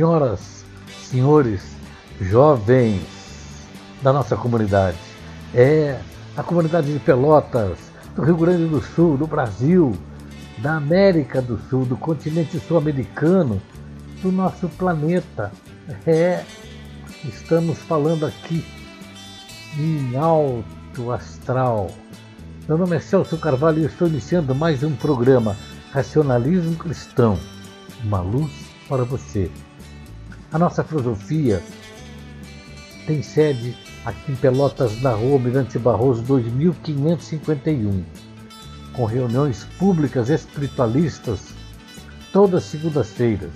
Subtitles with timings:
[0.00, 0.64] senhoras,
[1.10, 1.76] senhores,
[2.22, 3.02] jovens
[4.00, 4.96] da nossa comunidade.
[5.54, 6.00] É
[6.34, 7.76] a comunidade de Pelotas,
[8.16, 9.94] do Rio Grande do Sul, do Brasil,
[10.56, 13.60] da América do Sul, do continente sul-americano,
[14.22, 15.52] do nosso planeta.
[16.06, 16.44] É,
[17.22, 18.64] estamos falando aqui
[19.78, 21.90] em alto astral.
[22.66, 25.54] Meu nome é Celso Carvalho e estou iniciando mais um programa
[25.92, 27.38] Racionalismo Cristão,
[28.02, 28.50] uma luz
[28.88, 29.50] para você.
[30.52, 31.62] A nossa filosofia
[33.06, 38.04] tem sede aqui em Pelotas, na rua Mirante Barroso 2551,
[38.92, 41.54] com reuniões públicas espiritualistas
[42.32, 43.52] todas segundas-feiras,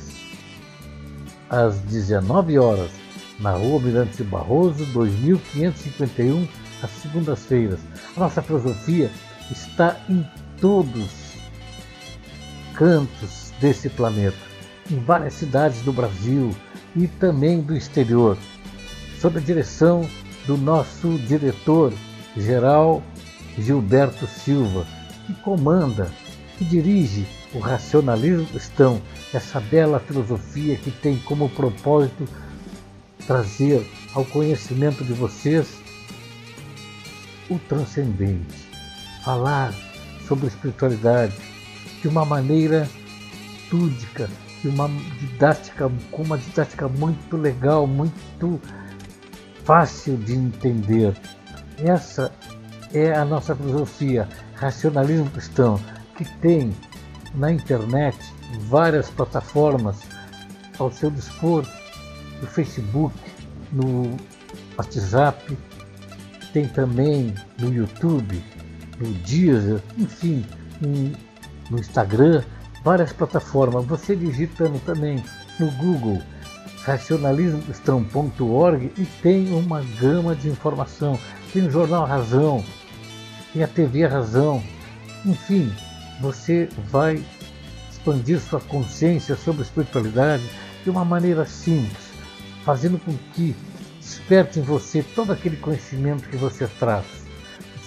[1.50, 2.92] às 19 horas,
[3.40, 6.46] na rua Mirante Barroso 2551,
[6.80, 7.80] às segundas-feiras.
[8.16, 9.10] A nossa filosofia
[9.50, 10.24] está em
[10.60, 11.10] todos
[12.74, 14.38] cantos desse planeta,
[14.88, 16.54] em várias cidades do Brasil
[16.96, 18.38] e também do exterior,
[19.20, 20.08] sob a direção
[20.46, 23.02] do nosso diretor-geral
[23.58, 24.86] Gilberto Silva,
[25.26, 26.10] que comanda,
[26.58, 29.00] que dirige o racionalismo cristão,
[29.32, 32.28] essa bela filosofia que tem como propósito
[33.26, 35.78] trazer ao conhecimento de vocês
[37.48, 38.68] o transcendente,
[39.24, 39.74] falar
[40.26, 41.34] sobre espiritualidade
[42.00, 42.88] de uma maneira
[43.72, 44.28] lúdica,
[44.68, 48.60] uma didática, com uma didática muito legal, muito
[49.64, 51.14] fácil de entender.
[51.78, 52.32] Essa
[52.92, 55.80] é a nossa filosofia, racionalismo cristão,
[56.16, 56.74] que tem
[57.34, 58.18] na internet
[58.68, 59.98] várias plataformas
[60.78, 61.66] ao seu dispor,
[62.40, 63.14] no Facebook,
[63.72, 64.16] no
[64.76, 65.56] WhatsApp,
[66.52, 68.42] tem também no YouTube,
[69.00, 70.44] no Deezer, enfim,
[71.70, 72.42] no Instagram,
[72.84, 73.84] várias plataformas.
[73.86, 75.24] Você digitando também
[75.58, 76.22] no Google
[76.84, 81.18] racionalismocristão.org e tem uma gama de informação.
[81.52, 82.62] Tem o Jornal Razão,
[83.52, 84.62] tem a TV Razão.
[85.24, 85.72] Enfim,
[86.20, 87.24] você vai
[87.90, 90.44] expandir sua consciência sobre a espiritualidade
[90.84, 92.12] de uma maneira simples,
[92.64, 93.56] fazendo com que
[93.98, 97.06] desperte em você todo aquele conhecimento que você traz,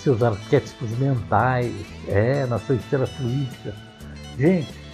[0.02, 1.72] seus arquétipos mentais,
[2.08, 3.76] é, na sua esfera fluídica.
[4.40, 4.87] Gente,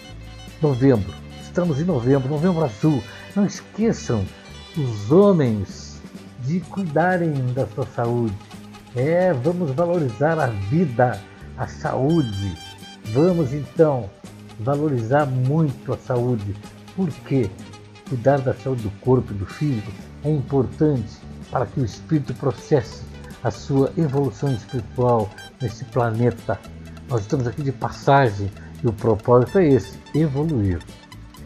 [0.64, 3.04] novembro, estamos em novembro, novembro azul,
[3.36, 4.26] não esqueçam
[4.78, 6.02] os homens
[6.40, 8.34] de cuidarem da sua saúde.
[8.96, 11.22] É, vamos valorizar a vida,
[11.58, 12.58] a saúde.
[13.14, 14.10] Vamos então
[14.62, 16.56] valorizar muito a saúde.
[16.96, 17.50] Por quê?
[18.08, 19.92] Cuidar da saúde do corpo e do físico
[20.24, 21.18] é importante
[21.52, 23.04] para que o espírito processe
[23.44, 25.30] a sua evolução espiritual
[25.62, 26.58] nesse planeta.
[27.10, 28.50] Nós estamos aqui de passagem
[28.84, 30.80] e o propósito é esse: evoluir.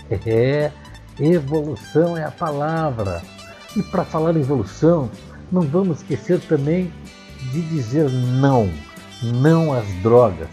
[0.09, 0.71] É,
[1.19, 3.23] Evolução é a palavra.
[3.75, 5.09] E para falar em evolução,
[5.51, 6.93] não vamos esquecer também
[7.51, 8.69] de dizer não.
[9.23, 10.47] Não às drogas.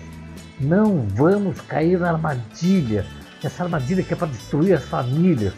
[0.59, 3.05] Não vamos cair na armadilha.
[3.43, 5.53] Essa armadilha que é para destruir as famílias.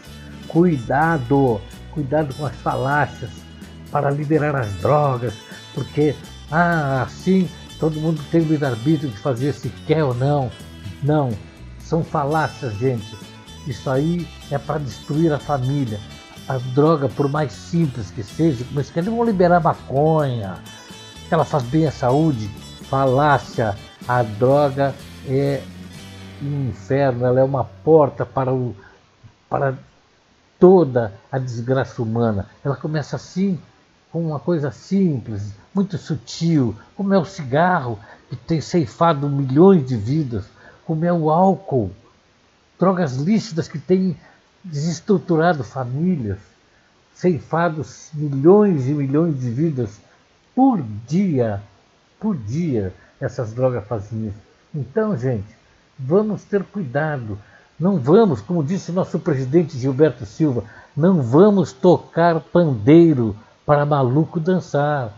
[0.49, 1.61] Cuidado,
[1.91, 3.29] cuidado com as falácias
[3.89, 5.33] para liberar as drogas,
[5.73, 6.13] porque
[6.51, 7.47] ah, assim
[7.79, 10.51] todo mundo tem o livre-arbítrio de fazer se quer ou não.
[11.03, 11.31] Não,
[11.79, 13.17] são falácias, gente.
[13.67, 15.99] Isso aí é para destruir a família.
[16.47, 20.59] A droga, por mais simples que seja, mas que eles vão liberar maconha,
[21.29, 22.47] ela faz bem à saúde.
[22.89, 23.75] Falácia,
[24.07, 24.95] a droga
[25.27, 25.61] é
[26.41, 28.73] um inferno, ela é uma porta para, o,
[29.49, 29.77] para
[30.57, 32.47] toda a desgraça humana.
[32.63, 33.59] Ela começa assim,
[34.11, 39.95] com uma coisa simples, muito sutil, como é o cigarro, que tem ceifado milhões de
[39.95, 40.45] vidas,
[40.87, 41.91] como é o álcool,
[42.79, 44.15] drogas lícitas que têm
[44.63, 46.37] desestruturado famílias,
[47.13, 49.99] ceifados milhões e milhões de vidas
[50.55, 51.61] por dia,
[52.17, 54.37] por dia, essas drogas fazem isso.
[54.73, 55.53] Então, gente,
[55.99, 57.37] vamos ter cuidado.
[57.77, 60.63] Não vamos, como disse nosso presidente Gilberto Silva,
[60.95, 63.35] não vamos tocar pandeiro
[63.65, 65.13] para maluco dançar.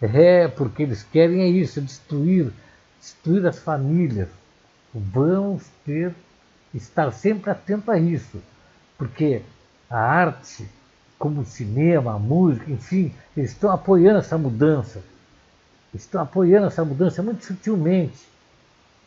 [0.00, 2.50] É, porque eles querem é isso, destruir,
[2.98, 4.39] destruir as famílias.
[4.94, 6.14] Vamos ter
[6.74, 8.40] estar sempre atento a isso,
[8.98, 9.42] porque
[9.88, 10.68] a arte,
[11.18, 15.02] como o cinema, a música, enfim, eles estão apoiando essa mudança.
[15.94, 18.28] Estão apoiando essa mudança muito sutilmente.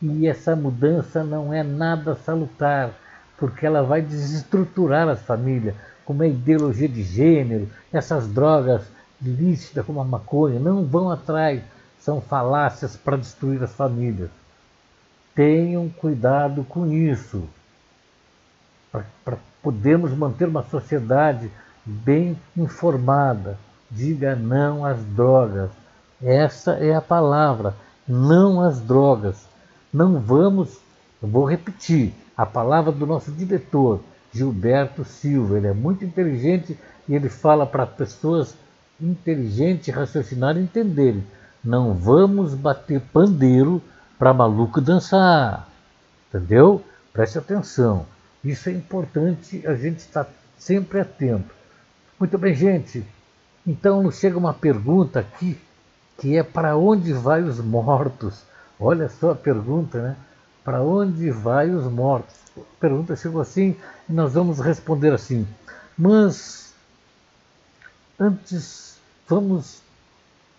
[0.00, 2.90] E essa mudança não é nada salutar,
[3.38, 8.82] porque ela vai desestruturar as famílias, como a ideologia de gênero, essas drogas
[9.20, 11.62] lícitas como a maconha, não vão atrás,
[11.98, 14.28] são falácias para destruir as famílias.
[15.34, 17.48] Tenham cuidado com isso.
[18.90, 21.50] para podermos manter uma sociedade
[21.84, 23.58] bem informada.
[23.90, 25.70] Diga não às drogas.
[26.22, 27.74] Essa é a palavra,
[28.06, 29.46] não às drogas.
[29.92, 30.78] Não vamos,
[31.20, 34.00] vou repetir, a palavra do nosso diretor,
[34.32, 35.56] Gilberto Silva.
[35.56, 36.78] Ele é muito inteligente
[37.08, 38.54] e ele fala para pessoas
[39.00, 41.24] inteligentes raciocinarem e entenderem.
[41.62, 43.82] Não vamos bater pandeiro
[44.18, 45.68] para maluco dançar.
[46.28, 46.84] Entendeu?
[47.12, 48.06] Preste atenção.
[48.42, 50.26] Isso é importante, a gente está
[50.58, 51.54] sempre atento.
[52.18, 53.04] Muito bem, gente.
[53.66, 55.58] Então nos chega uma pergunta aqui,
[56.18, 58.42] que é para onde vai os mortos?
[58.78, 60.16] Olha só a pergunta, né?
[60.62, 62.34] Para onde vai os mortos?
[62.56, 63.76] A pergunta chegou assim
[64.08, 65.46] e nós vamos responder assim.
[65.96, 66.74] Mas
[68.18, 69.80] antes vamos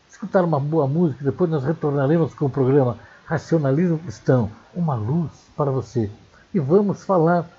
[0.10, 5.72] escutar uma boa música, depois nós retornaremos com o programa Racionalismo Cristão, uma luz para
[5.72, 6.12] você.
[6.54, 7.50] E vamos falar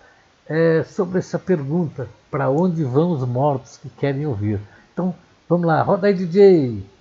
[0.48, 4.60] é, sobre essa pergunta: para onde vão os mortos que querem ouvir?
[4.92, 5.14] Então,
[5.48, 6.95] vamos lá, roda aí, DJ!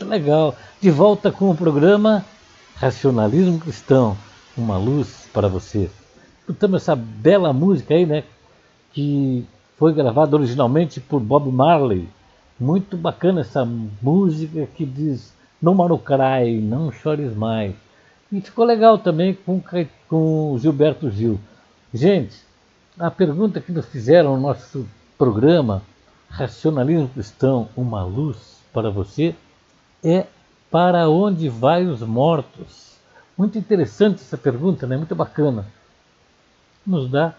[0.00, 0.56] Legal.
[0.80, 2.24] De volta com o programa
[2.76, 4.16] Racionalismo Cristão,
[4.56, 5.90] uma luz para você.
[6.40, 8.24] Escutamos essa bela música aí, né?
[8.92, 9.46] Que
[9.78, 12.08] foi gravada originalmente por Bob Marley.
[12.58, 17.74] Muito bacana essa música que diz Não manucrai, não chores mais.
[18.32, 19.62] E ficou legal também com,
[20.08, 21.38] com o Gilberto Gil.
[21.92, 22.36] Gente,
[22.98, 25.82] a pergunta que nos fizeram no nosso programa
[26.28, 29.34] Racionalismo Cristão, uma luz para você,
[30.02, 30.26] é
[30.70, 32.96] para onde vai os mortos?
[33.36, 34.96] Muito interessante essa pergunta, né?
[34.96, 35.66] muito bacana.
[36.86, 37.34] Nos dá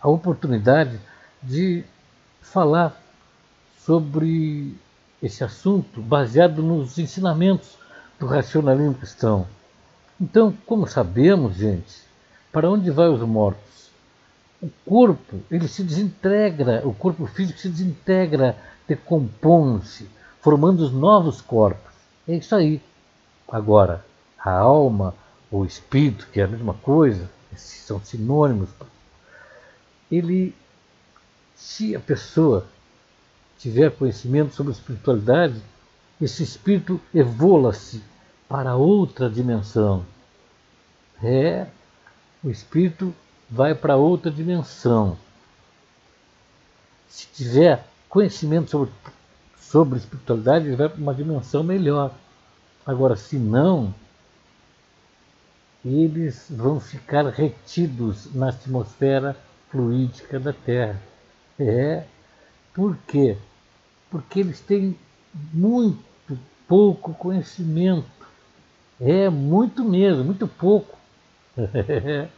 [0.00, 1.00] a oportunidade
[1.42, 1.84] de
[2.40, 3.00] falar
[3.78, 4.74] sobre
[5.22, 7.78] esse assunto baseado nos ensinamentos
[8.18, 9.46] do racionalismo cristão.
[10.20, 12.02] Então, como sabemos, gente,
[12.52, 13.90] para onde vai os mortos?
[14.60, 18.56] O corpo, ele se desintegra, o corpo físico se desintegra,
[18.86, 20.06] decompõe-se
[20.40, 21.92] formando os novos corpos.
[22.26, 22.80] É isso aí.
[23.48, 24.04] Agora,
[24.38, 25.14] a alma,
[25.50, 28.70] o espírito, que é a mesma coisa, são sinônimos.
[30.10, 30.54] Ele,
[31.54, 32.66] se a pessoa
[33.58, 35.60] tiver conhecimento sobre espiritualidade,
[36.20, 38.02] esse espírito evolua-se
[38.48, 40.04] para outra dimensão.
[41.22, 41.66] É,
[42.42, 43.14] o espírito
[43.48, 45.16] vai para outra dimensão.
[47.08, 48.90] Se tiver conhecimento sobre
[49.70, 52.12] sobre espiritualidade, ele vai para uma dimensão melhor.
[52.84, 53.94] Agora, se não,
[55.84, 59.36] eles vão ficar retidos na atmosfera
[59.70, 61.00] fluídica da Terra.
[61.56, 62.02] É,
[62.74, 63.38] por quê?
[64.10, 64.98] Porque eles têm
[65.52, 66.36] muito
[66.66, 68.08] pouco conhecimento.
[69.00, 70.98] É, muito mesmo, muito pouco.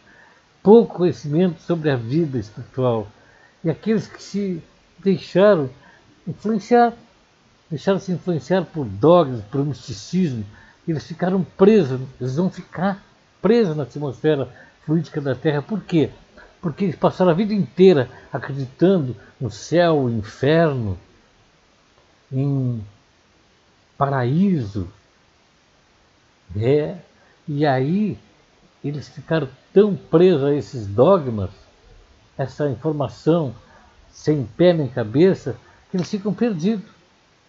[0.63, 3.09] pouco conhecimento sobre a vida espiritual.
[3.65, 4.63] E aqueles que se
[4.99, 5.71] deixaram
[6.27, 6.93] influenciar,
[7.73, 10.45] deixaram se influenciar por dogmas, por misticismo,
[10.87, 13.03] eles ficaram presos, eles vão ficar
[13.41, 14.47] presos na atmosfera
[14.85, 15.63] fluídica da Terra.
[15.63, 16.11] Por quê?
[16.61, 20.99] Porque eles passaram a vida inteira acreditando no céu, inferno,
[22.31, 22.85] em
[23.97, 24.87] paraíso.
[26.55, 26.97] É,
[27.49, 28.19] e aí
[28.85, 31.49] eles ficaram tão presos a esses dogmas,
[32.37, 33.55] essa informação
[34.11, 35.57] sem pé nem cabeça,
[35.91, 36.85] que eles ficam perdidos.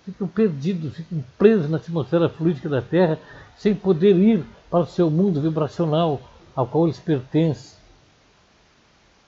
[0.06, 3.20] Ficam perdidos, ficam presos na atmosfera fluídica da Terra,
[3.58, 6.22] sem poder ir para o seu mundo vibracional
[6.56, 7.78] ao qual eles pertencem.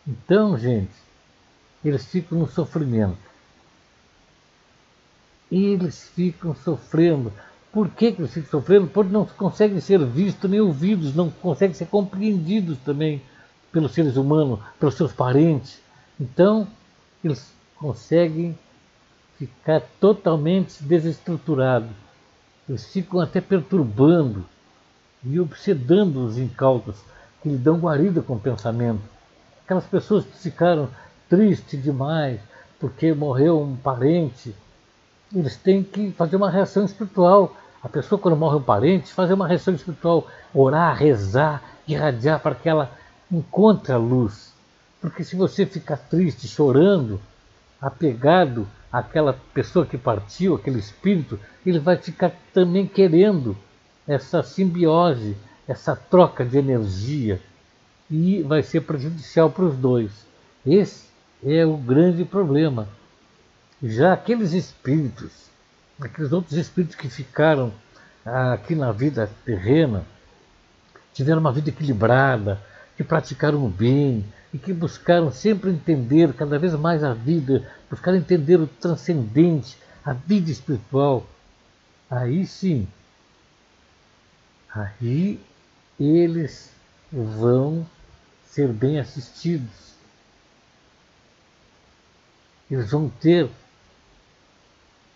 [0.08, 0.94] Então, gente,
[1.84, 3.18] eles ficam no sofrimento.
[5.52, 7.32] Eles ficam sofrendo
[7.76, 8.88] por que, que eles ficam sofrendo?
[8.88, 13.22] Porque não conseguem ser vistos nem ouvidos, não conseguem ser compreendidos também
[13.70, 15.82] pelos seres humanos, pelos seus parentes.
[16.18, 16.66] Então,
[17.22, 18.58] eles conseguem
[19.38, 21.90] ficar totalmente desestruturados.
[22.68, 24.46] Eles ficam até perturbando
[25.24, 26.96] e obsedando os incautos,
[27.42, 29.02] que lhe dão guarida com o pensamento.
[29.64, 30.90] Aquelas pessoas que ficaram
[31.30, 32.40] tristes demais
[32.80, 34.56] porque morreu um parente,
[35.34, 39.48] eles têm que fazer uma reação espiritual a pessoa, quando morre um parente, fazer uma
[39.48, 42.90] reação espiritual, orar, rezar, irradiar para que ela
[43.32, 44.52] encontre a luz.
[45.00, 47.22] Porque se você ficar triste, chorando,
[47.80, 48.68] apegado
[49.00, 53.58] àquela pessoa que partiu, aquele espírito, ele vai ficar também querendo
[54.08, 55.36] essa simbiose,
[55.68, 57.42] essa troca de energia.
[58.10, 60.12] E vai ser prejudicial para os dois.
[60.66, 61.06] Esse
[61.44, 62.88] é o grande problema.
[63.82, 65.46] Já aqueles espíritos
[66.00, 67.72] aqueles outros espíritos que ficaram
[68.26, 70.04] ah, aqui na vida terrena,
[71.14, 72.60] tiveram uma vida equilibrada,
[72.98, 78.18] que praticaram o bem e que buscaram sempre entender cada vez mais a vida, buscaram
[78.18, 81.26] entender o transcendente, a vida espiritual.
[82.12, 82.88] Aí sim,
[84.70, 85.40] aí
[85.98, 86.72] eles
[87.12, 87.88] vão
[88.46, 89.96] ser bem assistidos.
[92.70, 93.50] Eles vão ter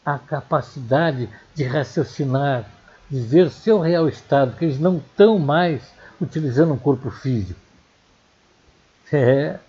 [0.06, 2.66] a capacidade de raciocinar,
[3.10, 5.82] de ver seu real estado, que eles não estão mais
[6.22, 7.60] utilizando um corpo físico.
[9.12, 9.60] É.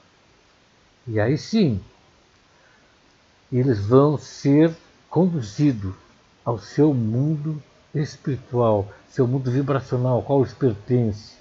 [1.09, 1.83] E aí sim,
[3.59, 4.75] eles vão ser
[5.09, 5.95] conduzidos
[6.45, 7.63] ao seu mundo
[7.95, 11.37] espiritual, seu mundo vibracional, ao qual eles pertencem.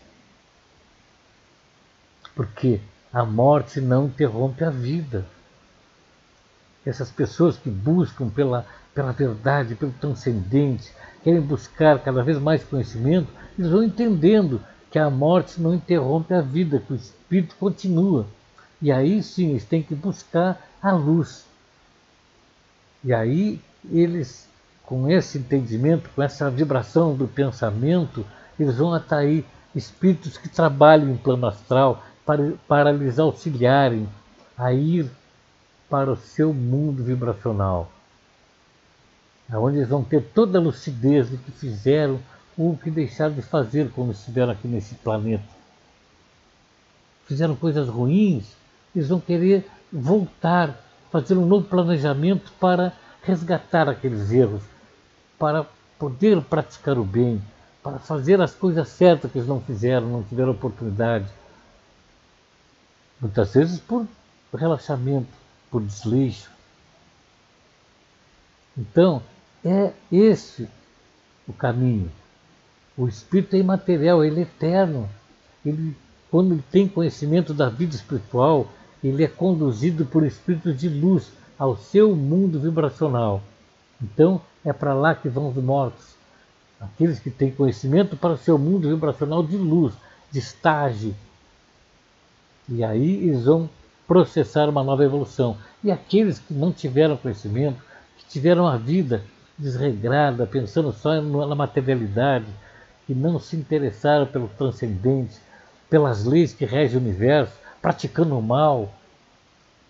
[2.35, 2.79] Porque
[3.13, 5.25] a morte não interrompe a vida.
[6.85, 8.65] Essas pessoas que buscam pela
[8.99, 10.91] pela verdade, pelo transcendente,
[11.23, 14.61] querem buscar cada vez mais conhecimento, eles vão entendendo
[14.91, 18.25] que a morte não interrompe a vida, que o espírito continua.
[18.81, 21.45] E aí sim eles têm que buscar a luz.
[23.03, 24.47] E aí eles,
[24.83, 28.25] com esse entendimento, com essa vibração do pensamento,
[28.59, 34.07] eles vão atrair espíritos que trabalham em plano astral para, para lhes auxiliarem
[34.57, 35.09] a ir
[35.89, 37.91] para o seu mundo vibracional
[39.57, 42.19] onde eles vão ter toda a lucidez do que fizeram
[42.57, 45.43] ou o que deixaram de fazer quando estiveram aqui nesse planeta.
[47.25, 48.45] Fizeram coisas ruins,
[48.95, 50.77] eles vão querer voltar,
[51.11, 54.63] fazer um novo planejamento para resgatar aqueles erros,
[55.37, 55.65] para
[55.97, 57.41] poder praticar o bem,
[57.83, 61.27] para fazer as coisas certas que eles não fizeram, não tiveram oportunidade.
[63.19, 64.07] Muitas vezes por
[64.53, 65.27] relaxamento,
[65.69, 66.49] por desleixo.
[68.77, 69.21] Então,
[69.63, 70.69] é esse
[71.47, 72.11] o caminho.
[72.97, 75.09] O espírito é imaterial, ele é eterno.
[75.65, 75.95] Ele,
[76.31, 78.69] quando ele tem conhecimento da vida espiritual,
[79.03, 83.41] ele é conduzido por espíritos de luz ao seu mundo vibracional.
[84.01, 86.15] Então, é para lá que vão os mortos.
[86.79, 89.93] Aqueles que têm conhecimento para o seu mundo vibracional de luz,
[90.31, 91.13] de estágio.
[92.67, 93.69] E aí eles vão
[94.07, 95.57] processar uma nova evolução.
[95.83, 97.81] E aqueles que não tiveram conhecimento,
[98.17, 99.23] que tiveram a vida
[99.57, 102.45] desregrada, pensando só na materialidade,
[103.05, 105.37] que não se interessaram pelo transcendente,
[105.89, 108.93] pelas leis que regem o universo, praticando o mal,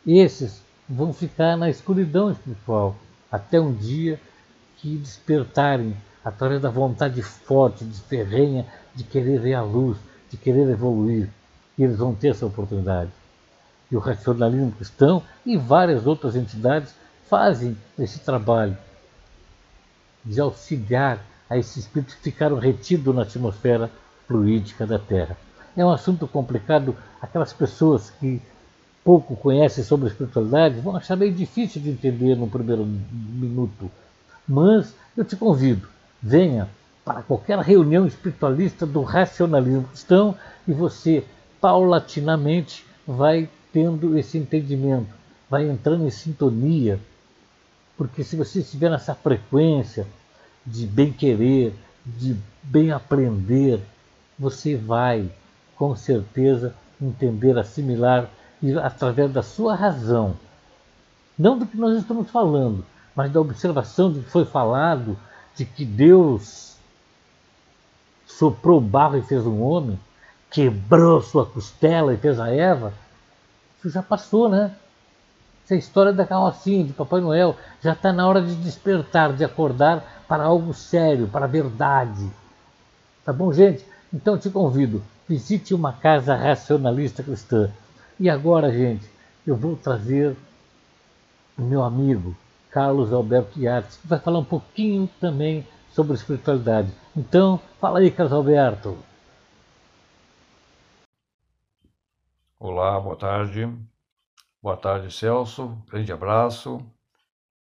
[0.05, 2.95] esses vão ficar na escuridão espiritual
[3.31, 4.19] até um dia
[4.77, 8.65] que despertarem através da vontade forte, de ferrenha,
[8.95, 9.97] de querer ver a luz,
[10.29, 11.29] de querer evoluir,
[11.77, 13.11] e eles vão ter essa oportunidade.
[13.91, 16.93] E o racionalismo cristão e várias outras entidades
[17.27, 18.77] fazem esse trabalho
[20.23, 23.89] de auxiliar a esses espíritos que ficaram retidos na atmosfera
[24.27, 25.35] fluídica da Terra.
[25.75, 28.41] É um assunto complicado, aquelas pessoas que
[29.03, 33.89] pouco conhecem sobre a espiritualidade vão achar meio difícil de entender no primeiro minuto.
[34.47, 35.87] Mas eu te convido,
[36.21, 36.67] venha
[37.05, 40.35] para qualquer reunião espiritualista do racionalismo cristão
[40.67, 41.23] e você
[41.61, 45.13] paulatinamente vai tendo esse entendimento,
[45.49, 46.99] vai entrando em sintonia
[47.99, 50.07] porque se você estiver nessa frequência
[50.65, 51.73] de bem querer,
[52.05, 52.33] de
[52.63, 53.81] bem aprender,
[54.39, 55.29] você vai
[55.79, 58.29] com certeza entender, assimilar
[58.61, 60.35] e através da sua razão,
[61.37, 65.17] não do que nós estamos falando, mas da observação do que foi falado,
[65.55, 66.75] de que Deus
[68.27, 69.97] soprou barro e fez um homem,
[70.51, 72.91] quebrou sua costela e fez a Eva,
[73.77, 74.75] isso já passou, né?
[75.63, 80.23] Essa história da carrocinha de Papai Noel já está na hora de despertar, de acordar
[80.27, 82.29] para algo sério, para a verdade.
[83.23, 83.85] Tá bom, gente?
[84.11, 87.71] Então te convido, visite uma casa racionalista cristã.
[88.19, 89.07] E agora, gente,
[89.45, 90.35] eu vou trazer
[91.55, 92.35] o meu amigo
[92.71, 96.91] Carlos Alberto Yates, que vai falar um pouquinho também sobre espiritualidade.
[97.15, 98.97] Então, fala aí, Carlos Alberto.
[102.59, 103.71] Olá, boa tarde.
[104.59, 105.77] Boa tarde, Celso.
[105.91, 106.83] Grande abraço.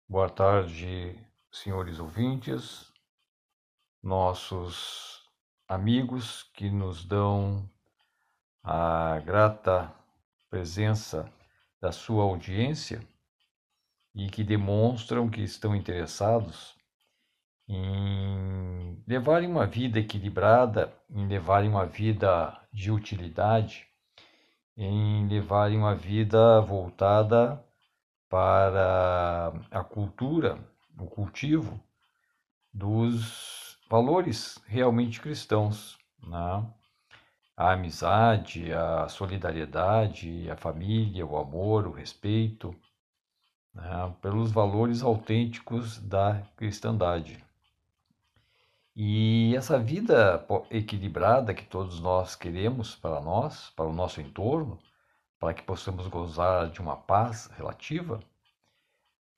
[0.08, 1.22] Boa tarde,
[1.52, 2.90] senhores ouvintes,
[4.02, 5.07] nossos
[5.68, 7.68] amigos que nos dão
[8.62, 9.92] a grata
[10.48, 11.30] presença
[11.80, 13.00] da sua audiência
[14.14, 16.74] e que demonstram que estão interessados
[17.68, 23.88] em levarem uma vida equilibrada, em levarem uma vida de utilidade
[24.78, 27.60] em levarem uma vida voltada
[28.28, 30.56] para a cultura,
[30.96, 31.80] o cultivo
[32.72, 33.57] dos
[33.88, 36.64] valores realmente cristãos, né?
[37.56, 42.74] a amizade, a solidariedade, a família, o amor, o respeito,
[43.74, 44.14] né?
[44.20, 47.42] pelos valores autênticos da cristandade.
[48.94, 54.78] E essa vida equilibrada que todos nós queremos para nós, para o nosso entorno,
[55.38, 58.18] para que possamos gozar de uma paz relativa,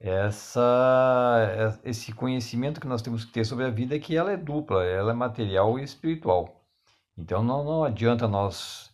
[0.00, 4.36] essa, esse conhecimento que nós temos que ter sobre a vida é que ela é
[4.36, 6.64] dupla, ela é material e espiritual.
[7.18, 8.90] Então não, não adianta nós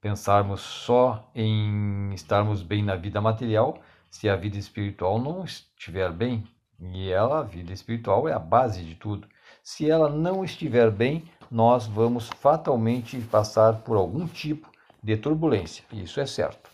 [0.00, 3.78] pensarmos só em estarmos bem na vida material
[4.10, 6.44] se a vida espiritual não estiver bem.
[6.80, 9.28] E ela, a vida espiritual, é a base de tudo.
[9.62, 14.70] Se ela não estiver bem, nós vamos fatalmente passar por algum tipo
[15.02, 15.84] de turbulência.
[15.92, 16.70] Isso é certo.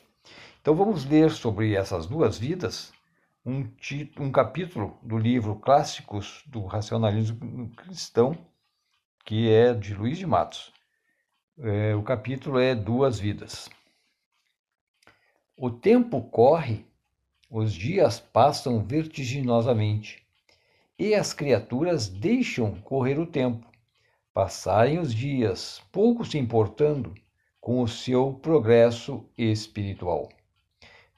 [0.60, 2.92] Então vamos ler sobre essas duas vidas
[3.44, 3.68] um,
[4.20, 8.36] um capítulo do livro Clássicos do Racionalismo Cristão,
[9.24, 10.72] que é de Luiz de Matos.
[11.58, 13.68] É, o capítulo é Duas Vidas.
[15.56, 16.86] O tempo corre,
[17.50, 20.24] os dias passam vertiginosamente
[20.98, 23.66] e as criaturas deixam correr o tempo,
[24.32, 27.12] passarem os dias, pouco se importando
[27.60, 30.28] com o seu progresso espiritual.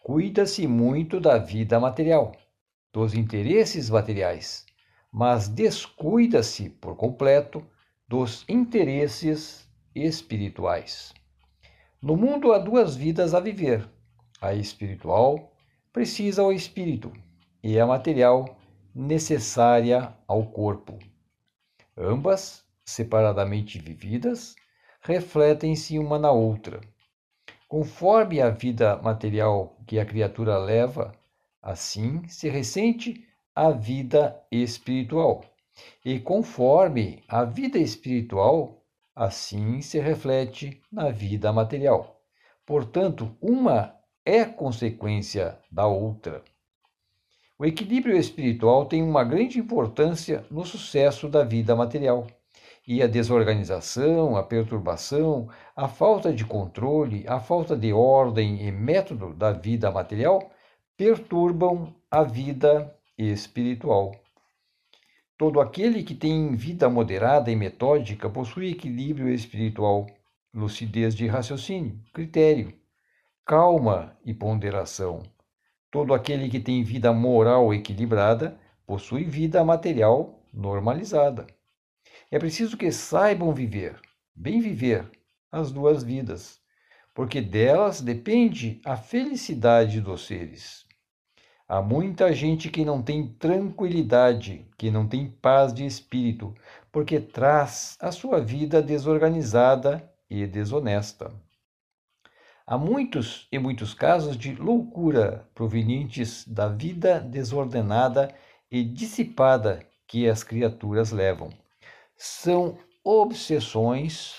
[0.05, 2.33] Cuida-se muito da vida material,
[2.93, 4.67] dos interesses materiais,
[5.11, 7.67] mas descuida-se por completo
[8.07, 11.15] dos interesses espirituais.
[12.03, 13.89] No mundo há duas vidas a viver.
[14.43, 15.51] A espiritual
[15.91, 17.11] precisa ao espírito
[17.63, 18.59] e a material
[18.95, 20.99] necessária ao corpo.
[21.97, 24.55] Ambas, separadamente vividas,
[25.01, 26.83] refletem-se uma na outra.
[27.69, 31.13] Conforme a vida material que a criatura leva,
[31.63, 35.45] assim se ressente a vida espiritual.
[36.05, 38.83] E conforme a vida espiritual,
[39.15, 42.21] assim se reflete na vida material.
[42.67, 46.43] Portanto, uma é consequência da outra.
[47.59, 52.27] O equilíbrio espiritual tem uma grande importância no sucesso da vida material.
[52.87, 59.33] E a desorganização, a perturbação, a falta de controle, a falta de ordem e método
[59.33, 60.51] da vida material
[60.97, 64.13] perturbam a vida espiritual.
[65.37, 70.07] Todo aquele que tem vida moderada e metódica possui equilíbrio espiritual,
[70.53, 72.73] lucidez de raciocínio, critério,
[73.45, 75.23] calma e ponderação
[75.95, 81.47] Todo aquele que tem vida moral equilibrada possui vida material normalizada.
[82.35, 83.95] É preciso que saibam viver,
[84.35, 85.09] bem viver,
[85.53, 86.61] as duas vidas,
[87.15, 90.85] porque delas depende a felicidade dos seres.
[91.69, 96.53] Há muita gente que não tem tranquilidade, que não tem paz de espírito,
[96.91, 101.33] porque traz a sua vida desorganizada e desonesta.
[102.67, 108.35] Há muitos e muitos casos de loucura provenientes da vida desordenada
[108.69, 111.63] e dissipada que as criaturas levam.
[112.27, 114.35] São obsessões,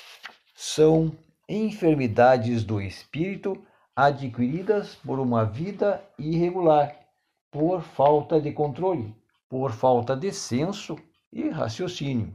[0.56, 1.16] são
[1.48, 3.64] enfermidades do espírito
[3.96, 6.96] adquiridas por uma vida irregular,
[7.52, 9.16] por falta de controle,
[9.48, 10.98] por falta de senso
[11.32, 12.34] e raciocínio.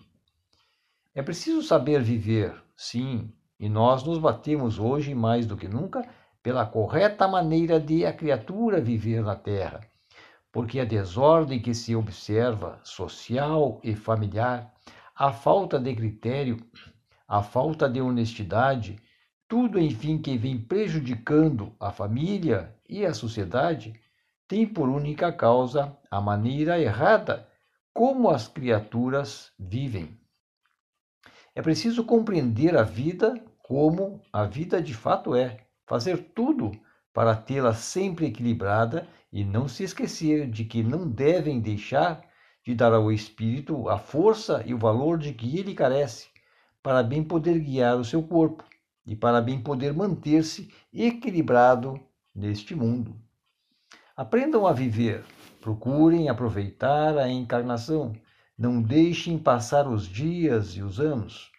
[1.16, 6.08] É preciso saber viver, sim, e nós nos batemos hoje mais do que nunca
[6.44, 9.80] pela correta maneira de a criatura viver na Terra,
[10.52, 14.72] porque a desordem que se observa, social e familiar,
[15.20, 16.66] a falta de critério,
[17.28, 18.98] a falta de honestidade,
[19.46, 23.92] tudo enfim que vem prejudicando a família e a sociedade,
[24.48, 27.46] tem por única causa a maneira errada
[27.92, 30.18] como as criaturas vivem.
[31.54, 36.72] É preciso compreender a vida como a vida de fato é, fazer tudo
[37.12, 42.29] para tê-la sempre equilibrada e não se esquecer de que não devem deixar
[42.64, 46.28] de dar ao espírito a força e o valor de que ele carece,
[46.82, 48.64] para bem poder guiar o seu corpo
[49.06, 52.00] e para bem poder manter-se equilibrado
[52.34, 53.16] neste mundo.
[54.16, 55.24] Aprendam a viver,
[55.60, 58.12] procurem aproveitar a encarnação,
[58.56, 61.50] não deixem passar os dias e os anos.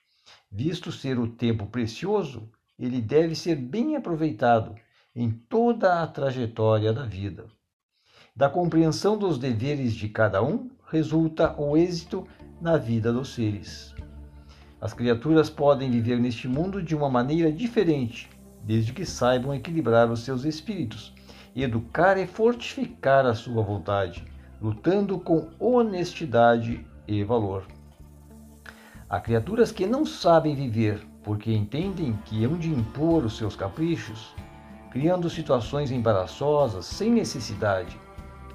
[0.52, 4.76] Visto ser o tempo precioso, ele deve ser bem aproveitado
[5.16, 7.46] em toda a trajetória da vida.
[8.36, 12.28] Da compreensão dos deveres de cada um resulta o êxito
[12.60, 13.96] na vida dos seres.
[14.80, 18.30] As criaturas podem viver neste mundo de uma maneira diferente,
[18.64, 21.14] desde que saibam equilibrar os seus espíritos,
[21.56, 24.26] educar e fortificar a sua vontade,
[24.62, 27.66] lutando com honestidade e valor.
[29.10, 34.34] Há criaturas que não sabem viver porque entendem que hão de impor os seus caprichos,
[34.90, 37.98] criando situações embaraçosas sem necessidade,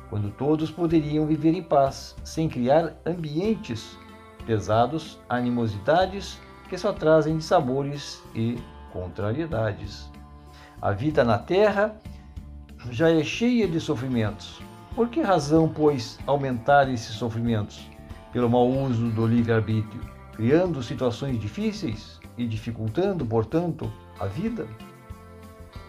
[0.09, 3.99] quando todos poderiam viver em paz, sem criar ambientes
[4.47, 6.39] pesados, animosidades
[6.69, 8.59] que só trazem dissabores e
[8.93, 10.11] contrariedades.
[10.81, 11.97] A vida na terra
[12.91, 14.61] já é cheia de sofrimentos.
[14.95, 17.91] Por que razão, pois, aumentar esses sofrimentos?
[18.33, 23.91] Pelo mau uso do livre-arbítrio criando situações difíceis e dificultando, portanto,
[24.21, 24.69] a vida?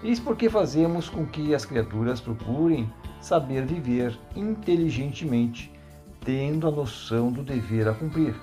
[0.02, 2.90] Eis porque fazemos com que as criaturas procurem
[3.22, 5.72] saber viver inteligentemente,
[6.24, 8.36] tendo a noção do dever a cumprir,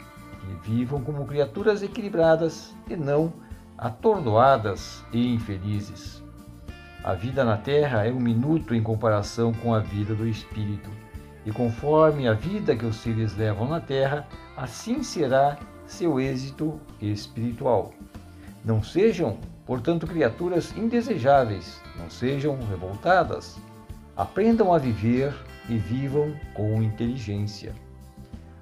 [0.49, 3.33] e vivam como criaturas equilibradas e não
[3.79, 6.23] atordoadas e infelizes.
[7.03, 10.91] A vida na terra é um minuto em comparação com a vida do espírito,
[11.45, 17.93] e conforme a vida que os seres levam na terra, assim será seu êxito espiritual.
[18.65, 23.59] Não sejam, portanto, criaturas indesejáveis, não sejam revoltadas.
[24.16, 25.35] Aprendam a viver
[25.68, 27.74] e vivam com inteligência.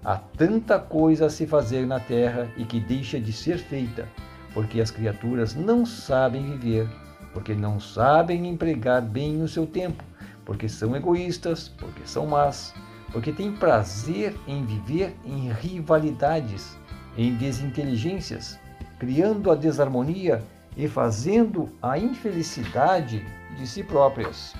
[0.02, 4.08] Há tanta coisa a se fazer na terra e que deixa de ser feita,
[4.54, 6.88] porque as criaturas não sabem viver,
[7.34, 10.02] porque não sabem empregar bem o seu tempo,
[10.42, 12.74] porque são egoístas, porque são más,
[13.12, 16.78] porque têm prazer em viver em rivalidades
[17.14, 18.58] em desinteligências,
[18.98, 20.42] criando a desarmonia
[20.78, 23.22] e fazendo a infelicidade
[23.54, 24.54] de si próprias.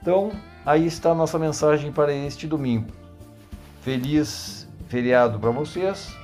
[0.00, 0.30] Então,
[0.64, 2.88] aí está a nossa mensagem para este domingo.
[3.82, 6.14] Feliz feriado para vocês,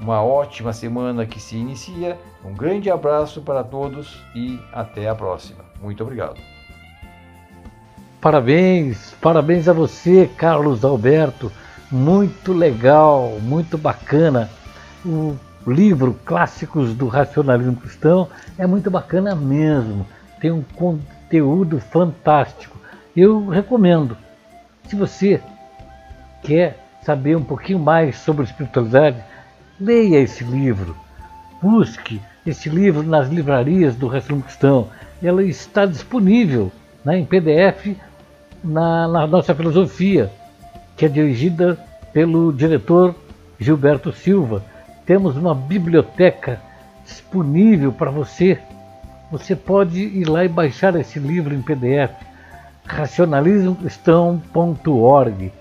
[0.00, 2.18] uma ótima semana que se inicia.
[2.44, 5.64] Um grande abraço para todos e até a próxima.
[5.80, 6.40] Muito obrigado.
[8.20, 11.50] Parabéns, parabéns a você, Carlos Alberto
[11.92, 14.48] muito legal, muito bacana.
[15.04, 20.06] O livro Clássicos do Racionalismo Cristão é muito bacana mesmo.
[20.40, 22.78] Tem um conteúdo fantástico.
[23.16, 24.16] Eu recomendo.
[24.88, 25.40] Se você
[26.42, 29.22] quer saber um pouquinho mais sobre espiritualidade,
[29.78, 30.96] leia esse livro.
[31.60, 34.88] Busque esse livro nas livrarias do Racionalismo Cristão.
[35.22, 36.72] Ela está disponível
[37.04, 37.96] né, em PDF
[38.64, 40.30] na, na nossa filosofia
[40.96, 41.78] que é dirigida
[42.12, 43.14] pelo diretor
[43.58, 44.64] Gilberto Silva.
[45.04, 46.60] Temos uma biblioteca
[47.04, 48.58] disponível para você.
[49.30, 52.12] Você pode ir lá e baixar esse livro em PDF,
[52.84, 55.52] racionalismocristão.org.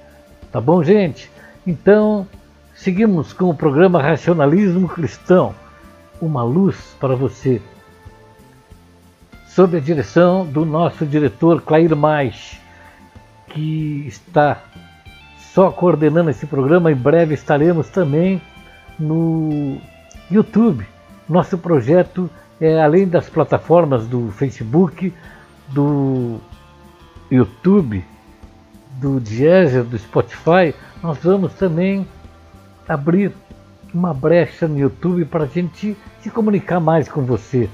[0.52, 1.32] Tá bom, gente?
[1.66, 2.28] Então,
[2.76, 5.56] seguimos com o programa Racionalismo Cristão.
[6.22, 7.62] Uma Luz para Você,
[9.48, 12.60] sob a direção do nosso diretor Clair Mais,
[13.48, 14.62] que está
[15.54, 16.92] só coordenando esse programa.
[16.92, 18.42] Em breve estaremos também
[19.00, 19.78] no
[20.30, 20.86] YouTube.
[21.28, 22.30] Nosso projeto
[22.60, 25.14] é além das plataformas do Facebook,
[25.70, 26.40] do
[27.32, 28.04] YouTube,
[29.00, 32.06] do Deezer, do Spotify, nós vamos também
[32.88, 33.32] abrir
[33.94, 37.70] uma brecha no YouTube para a gente se comunicar mais com você.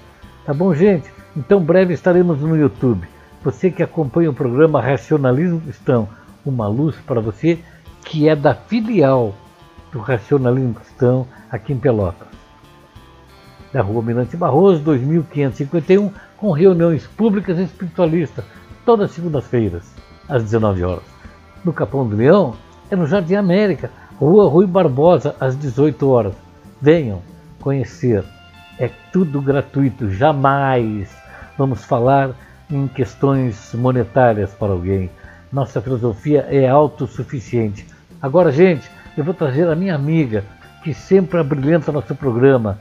[0.46, 1.12] Tá bom, gente?
[1.36, 3.08] Então, breve estaremos no YouTube.
[3.44, 6.08] Você que acompanha o programa Racionalismo Cristão,
[6.46, 7.60] uma luz para você,
[8.06, 9.36] que é da filial
[9.92, 12.28] do Racionalismo Cristão aqui em Pelotas.
[13.74, 18.46] Da Rua Mirante Barroso, 2551, com reuniões públicas espiritualistas,
[18.88, 19.84] todas as segundas-feiras,
[20.30, 21.04] às 19 horas.
[21.66, 22.56] No Capão do Leão,
[22.90, 26.34] é no Jardim América, Rua Rui Barbosa, às 18 horas.
[26.82, 27.22] Venham
[27.60, 28.24] conhecer.
[28.80, 31.14] É tudo gratuito, jamais
[31.58, 32.32] vamos falar
[32.72, 35.10] em questões monetárias para alguém.
[35.52, 37.86] Nossa filosofia é autossuficiente.
[38.22, 40.46] Agora, gente, eu vou trazer a minha amiga,
[40.82, 42.80] que sempre abrilhanta nosso programa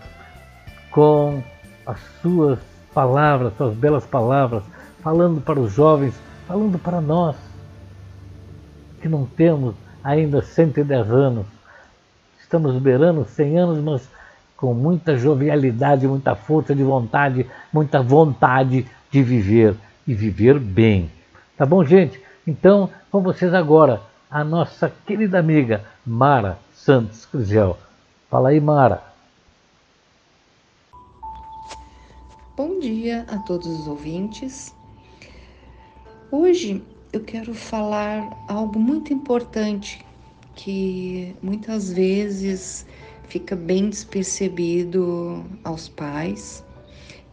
[0.89, 1.43] com
[1.85, 2.61] as suas
[2.95, 4.63] palavras, suas belas palavras,
[5.07, 6.17] falando para os jovens,
[6.49, 7.37] falando para nós,
[9.01, 11.47] que não temos ainda 110 anos.
[12.41, 14.11] Estamos beirando 100 anos, mas
[14.57, 19.77] com muita jovialidade, muita força de vontade, muita vontade de viver
[20.09, 21.09] e viver bem.
[21.57, 22.21] Tá bom, gente?
[22.45, 27.79] Então, com vocês agora, a nossa querida amiga Mara Santos Cruzel.
[28.29, 29.05] Fala aí, Mara.
[32.57, 34.76] Bom dia a todos os ouvintes.
[36.31, 40.05] Hoje eu quero falar algo muito importante
[40.57, 42.85] que muitas vezes
[43.29, 46.65] fica bem despercebido aos pais,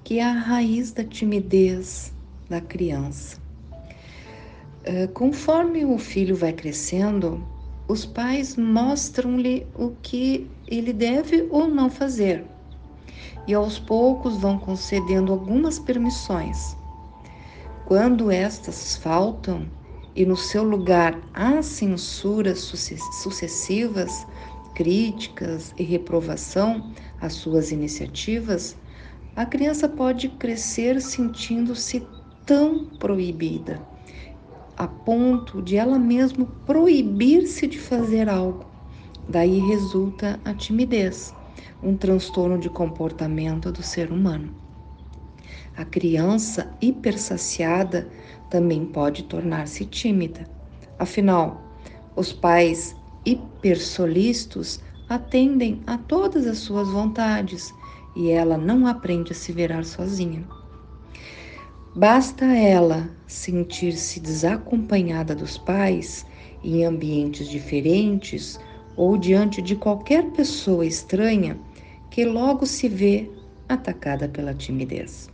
[0.03, 2.13] que é a raiz da timidez
[2.47, 3.41] da criança.
[4.83, 7.43] Eh, conforme o filho vai crescendo,
[7.87, 12.45] os pais mostram-lhe o que ele deve ou não fazer
[13.47, 16.82] e aos poucos vão concedendo algumas permissões.
[17.85, 19.71] Quando estas faltam
[20.15, 22.59] e no seu lugar há censuras
[23.11, 24.27] sucessivas,
[24.73, 28.77] críticas e reprovação às suas iniciativas,
[29.35, 32.09] a criança pode crescer sentindo-se
[32.45, 33.87] tão proibida
[34.77, 38.65] a ponto de ela mesma proibir-se de fazer algo.
[39.27, 41.35] Daí resulta a timidez,
[41.81, 44.62] um transtorno de comportamento do ser humano.
[45.75, 48.07] A criança hipersaciada
[48.49, 50.45] também pode tornar-se tímida.
[50.99, 51.61] Afinal,
[52.15, 57.73] os pais hipersolistos atendem a todas as suas vontades
[58.15, 60.47] e ela não aprende a se virar sozinha.
[61.95, 66.25] Basta ela sentir-se desacompanhada dos pais
[66.63, 68.59] em ambientes diferentes
[68.95, 71.57] ou diante de qualquer pessoa estranha
[72.11, 73.31] que logo se vê
[73.67, 75.32] atacada pela timidez.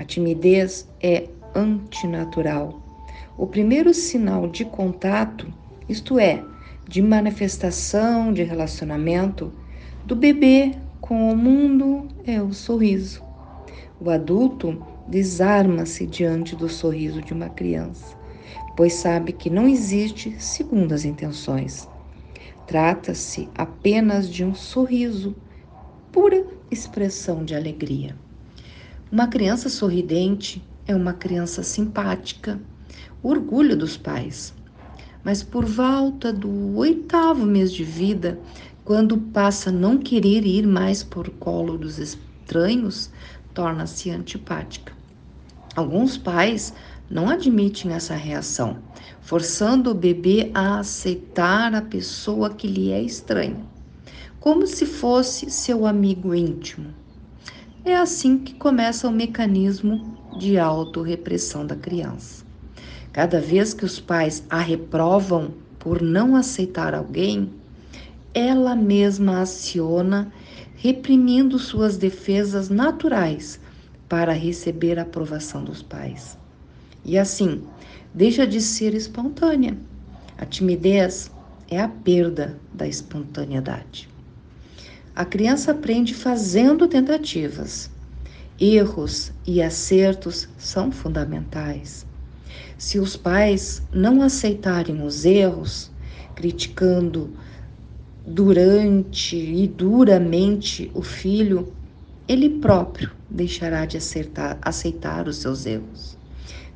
[0.00, 2.80] A timidez é antinatural.
[3.36, 5.52] O primeiro sinal de contato,
[5.90, 6.42] isto é,
[6.88, 9.52] de manifestação de relacionamento
[10.06, 13.22] do bebê com o mundo, é o sorriso.
[14.00, 18.16] O adulto desarma-se diante do sorriso de uma criança,
[18.74, 21.86] pois sabe que não existe segundas intenções.
[22.66, 25.36] Trata-se apenas de um sorriso,
[26.10, 28.16] pura expressão de alegria.
[29.12, 32.60] Uma criança sorridente é uma criança simpática,
[33.20, 34.54] orgulho dos pais.
[35.24, 38.38] Mas por volta do oitavo mês de vida,
[38.84, 43.10] quando passa a não querer ir mais por colo dos estranhos,
[43.52, 44.92] torna-se antipática.
[45.74, 46.72] Alguns pais
[47.10, 48.78] não admitem essa reação,
[49.20, 53.66] forçando o bebê a aceitar a pessoa que lhe é estranha,
[54.38, 56.94] como se fosse seu amigo íntimo.
[57.82, 62.44] É assim que começa o mecanismo de autorrepressão da criança.
[63.10, 67.50] Cada vez que os pais a reprovam por não aceitar alguém,
[68.34, 70.30] ela mesma aciona,
[70.76, 73.58] reprimindo suas defesas naturais
[74.06, 76.36] para receber a aprovação dos pais.
[77.02, 77.62] E assim,
[78.12, 79.74] deixa de ser espontânea.
[80.36, 81.30] A timidez
[81.70, 84.06] é a perda da espontaneidade.
[85.14, 87.90] A criança aprende fazendo tentativas.
[88.58, 92.06] Erros e acertos são fundamentais.
[92.78, 95.90] Se os pais não aceitarem os erros,
[96.34, 97.30] criticando
[98.24, 101.72] durante e duramente o filho,
[102.28, 106.16] ele próprio deixará de acertar, aceitar os seus erros,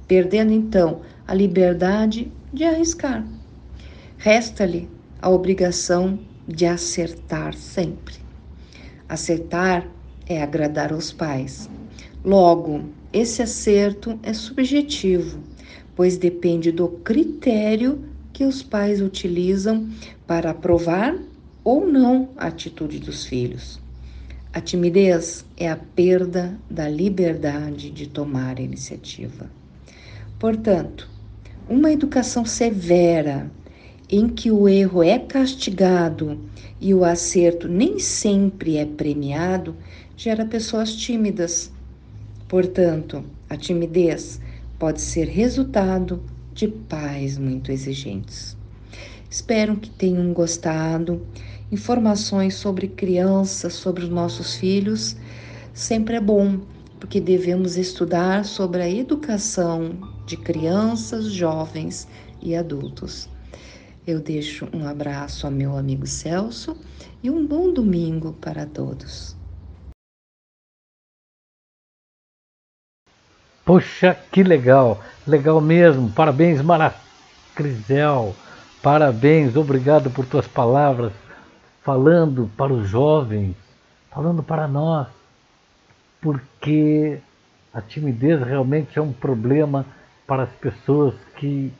[0.08, 3.24] perdendo então a liberdade de arriscar.
[4.18, 4.88] Resta-lhe
[5.22, 8.23] a obrigação de acertar sempre.
[9.08, 9.88] Acertar
[10.26, 11.68] é agradar aos pais.
[12.24, 15.38] Logo, esse acerto é subjetivo,
[15.94, 19.88] pois depende do critério que os pais utilizam
[20.26, 21.16] para aprovar
[21.62, 23.80] ou não a atitude dos filhos.
[24.52, 29.50] A timidez é a perda da liberdade de tomar a iniciativa.
[30.38, 31.08] Portanto,
[31.68, 33.50] uma educação severa,
[34.16, 36.38] em que o erro é castigado
[36.80, 39.74] e o acerto nem sempre é premiado,
[40.16, 41.72] gera pessoas tímidas.
[42.46, 44.40] Portanto, a timidez
[44.78, 46.22] pode ser resultado
[46.52, 48.56] de pais muito exigentes.
[49.28, 51.26] Espero que tenham gostado.
[51.72, 55.16] Informações sobre crianças, sobre os nossos filhos,
[55.72, 56.60] sempre é bom,
[57.00, 62.06] porque devemos estudar sobre a educação de crianças, jovens
[62.40, 63.33] e adultos.
[64.06, 66.76] Eu deixo um abraço ao meu amigo Celso
[67.22, 69.34] e um bom domingo para todos.
[73.64, 76.12] Poxa, que legal, legal mesmo.
[76.12, 76.94] Parabéns, Mara
[77.54, 78.36] Crisel.
[78.82, 81.10] Parabéns, obrigado por tuas palavras,
[81.82, 83.56] falando para os jovens,
[84.10, 85.08] falando para nós,
[86.20, 87.18] porque
[87.72, 89.86] a timidez realmente é um problema
[90.26, 91.72] para as pessoas que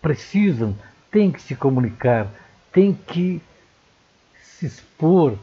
[0.00, 0.74] precisam,
[1.12, 2.26] têm que se comunicar,
[2.72, 3.40] têm que
[4.42, 5.34] se expor,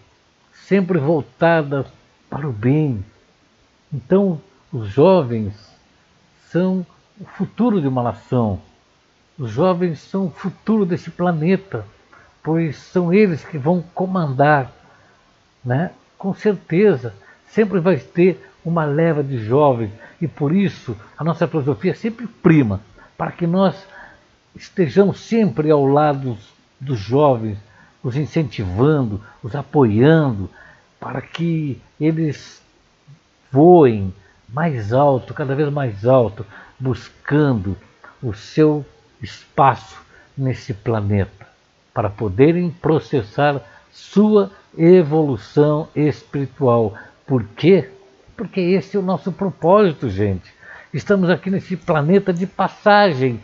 [0.51, 1.85] sempre voltadas
[2.29, 3.05] para o bem.
[3.93, 4.41] Então,
[4.73, 5.53] os jovens
[6.51, 6.85] são
[7.19, 8.59] o futuro de uma nação.
[9.37, 11.85] Os jovens são o futuro desse planeta,
[12.43, 14.71] pois são eles que vão comandar,
[15.63, 15.91] né?
[16.17, 17.13] Com certeza,
[17.47, 22.81] sempre vai ter uma leva de jovens e por isso a nossa filosofia sempre prima
[23.17, 23.75] para que nós
[24.55, 26.37] estejamos sempre ao lado
[26.79, 27.57] dos jovens,
[28.03, 30.49] os incentivando, os apoiando,
[30.99, 32.61] para que eles
[33.51, 34.13] voem
[34.47, 36.45] mais alto, cada vez mais alto,
[36.79, 37.77] buscando
[38.21, 38.85] o seu
[39.21, 40.01] espaço
[40.37, 41.47] nesse planeta,
[41.93, 46.93] para poderem processar sua evolução espiritual.
[47.25, 47.89] Por quê?
[48.35, 50.53] Porque esse é o nosso propósito, gente.
[50.93, 53.39] Estamos aqui nesse planeta de passagem.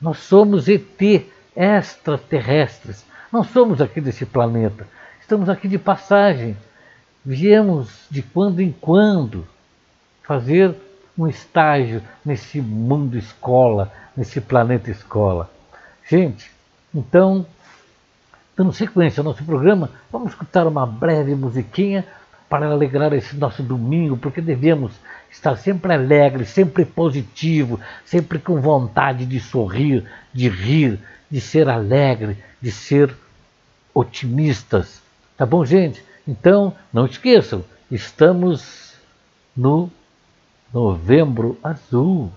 [0.00, 3.04] Nós somos ET extraterrestres.
[3.32, 4.86] Não somos aqui desse planeta.
[5.20, 6.56] Estamos aqui de passagem.
[7.24, 9.46] Viemos de quando em quando
[10.22, 10.74] fazer
[11.16, 15.50] um estágio nesse mundo escola, nesse planeta escola.
[16.08, 16.50] Gente,
[16.94, 17.44] então,
[18.56, 22.06] dando sequência ao nosso programa, vamos escutar uma breve musiquinha
[22.48, 24.92] para alegrar esse nosso domingo, porque devemos
[25.30, 30.98] estar sempre alegre, sempre positivo, sempre com vontade de sorrir, de rir,
[31.30, 33.14] de ser alegre, de ser
[33.94, 35.02] otimistas.
[35.36, 36.02] Tá bom, gente?
[36.26, 38.94] Então, não esqueçam, estamos
[39.56, 39.90] no
[40.72, 42.30] Novembro Azul.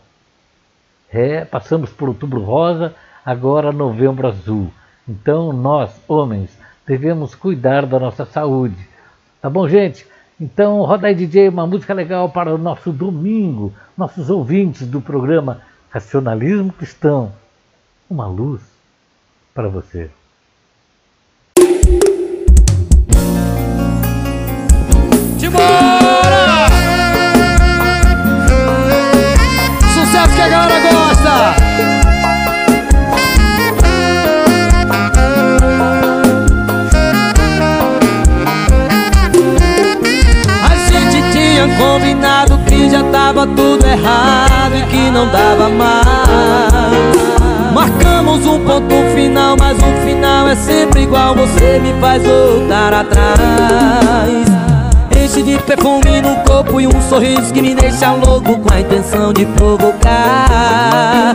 [1.11, 2.95] É, passamos por Outubro Rosa,
[3.25, 4.71] agora Novembro Azul.
[5.07, 8.90] Então nós, homens, devemos cuidar da nossa saúde.
[9.41, 10.05] Tá bom, gente?
[10.39, 15.61] Então roda aí, DJ, uma música legal para o nosso domingo, nossos ouvintes do programa
[15.89, 17.31] Racionalismo Cristão.
[18.09, 18.61] Uma luz
[19.53, 20.09] para você.
[25.39, 25.91] Timor!
[30.35, 30.90] que a galera gosta.
[41.77, 47.21] Combinado que já tava tudo errado e que não dava mais.
[47.73, 51.35] Marcamos um ponto final, mas o final é sempre igual.
[51.35, 54.51] Você me faz voltar atrás
[55.31, 59.31] enche de perfume no corpo e um sorriso que me deixa louco com a intenção
[59.31, 61.33] de provocar.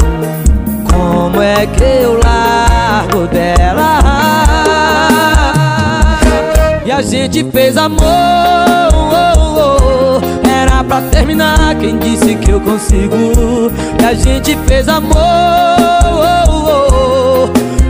[0.91, 4.01] Como é que eu largo dela?
[6.85, 8.86] E a gente fez amor.
[10.97, 13.71] Era pra terminar, quem disse que eu consigo?
[14.01, 15.13] E a gente fez amor.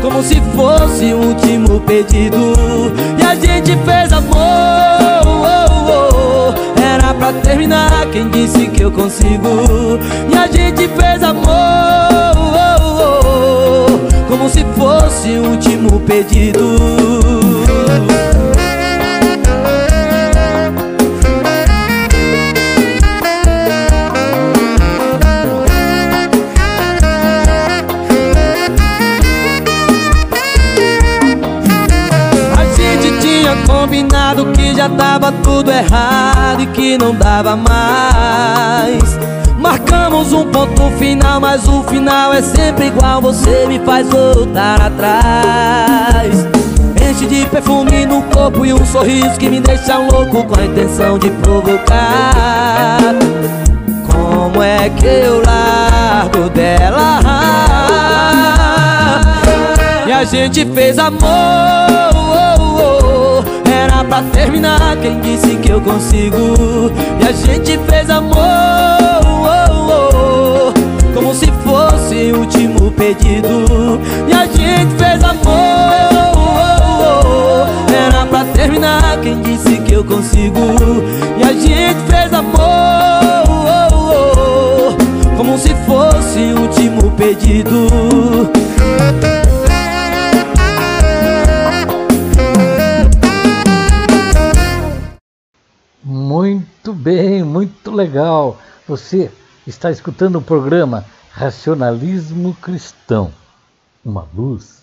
[0.02, 2.52] Como se fosse o último pedido.
[3.16, 4.26] E a gente fez amor
[7.16, 9.98] pra terminar Quem disse que eu consigo
[10.30, 11.46] E a gente fez amor
[14.28, 16.76] Como se fosse o último pedido
[33.86, 39.16] combinado que já tava tudo errado e que não dava mais.
[39.60, 43.20] Marcamos um ponto final, mas o final é sempre igual.
[43.22, 46.48] Você me faz voltar atrás.
[47.00, 51.16] Enche de perfume no corpo e um sorriso que me deixa louco Com a intenção
[51.16, 52.98] de provocar.
[54.10, 57.20] Como é que eu largo dela?
[60.06, 61.86] E a gente fez amor
[63.86, 66.56] Era pra terminar, quem disse que eu consigo?
[67.20, 68.34] E a gente fez amor
[71.14, 74.00] como se fosse o último pedido.
[74.26, 75.44] E a gente fez amor
[77.88, 80.58] Era pra terminar, quem disse que eu consigo?
[81.38, 82.56] E a gente fez amor
[85.36, 87.86] Como se fosse o último pedido
[96.36, 98.60] Muito bem, muito legal.
[98.86, 99.32] Você
[99.66, 103.32] está escutando o programa Racionalismo Cristão.
[104.04, 104.82] Uma luz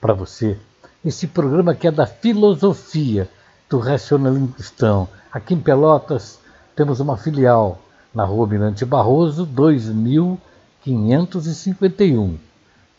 [0.00, 0.58] para você.
[1.04, 3.30] Esse programa que é da filosofia
[3.70, 5.08] do racionalismo cristão.
[5.30, 6.40] Aqui em Pelotas
[6.74, 7.80] temos uma filial
[8.12, 12.38] na Rua Mirante Barroso, 2551.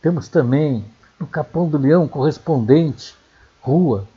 [0.01, 0.85] Temos também
[1.19, 3.13] no Capão do Leão, correspondente,
[3.59, 4.07] Rua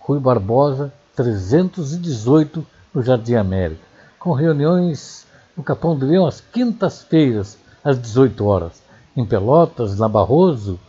[0.00, 2.66] Rui Barbosa, 318,
[2.98, 3.80] no Jardim América,
[4.18, 5.24] com reuniões
[5.56, 8.82] no Capão do Leão às quintas-feiras, às 18 horas.
[9.16, 10.80] Em Pelotas, na Barroso,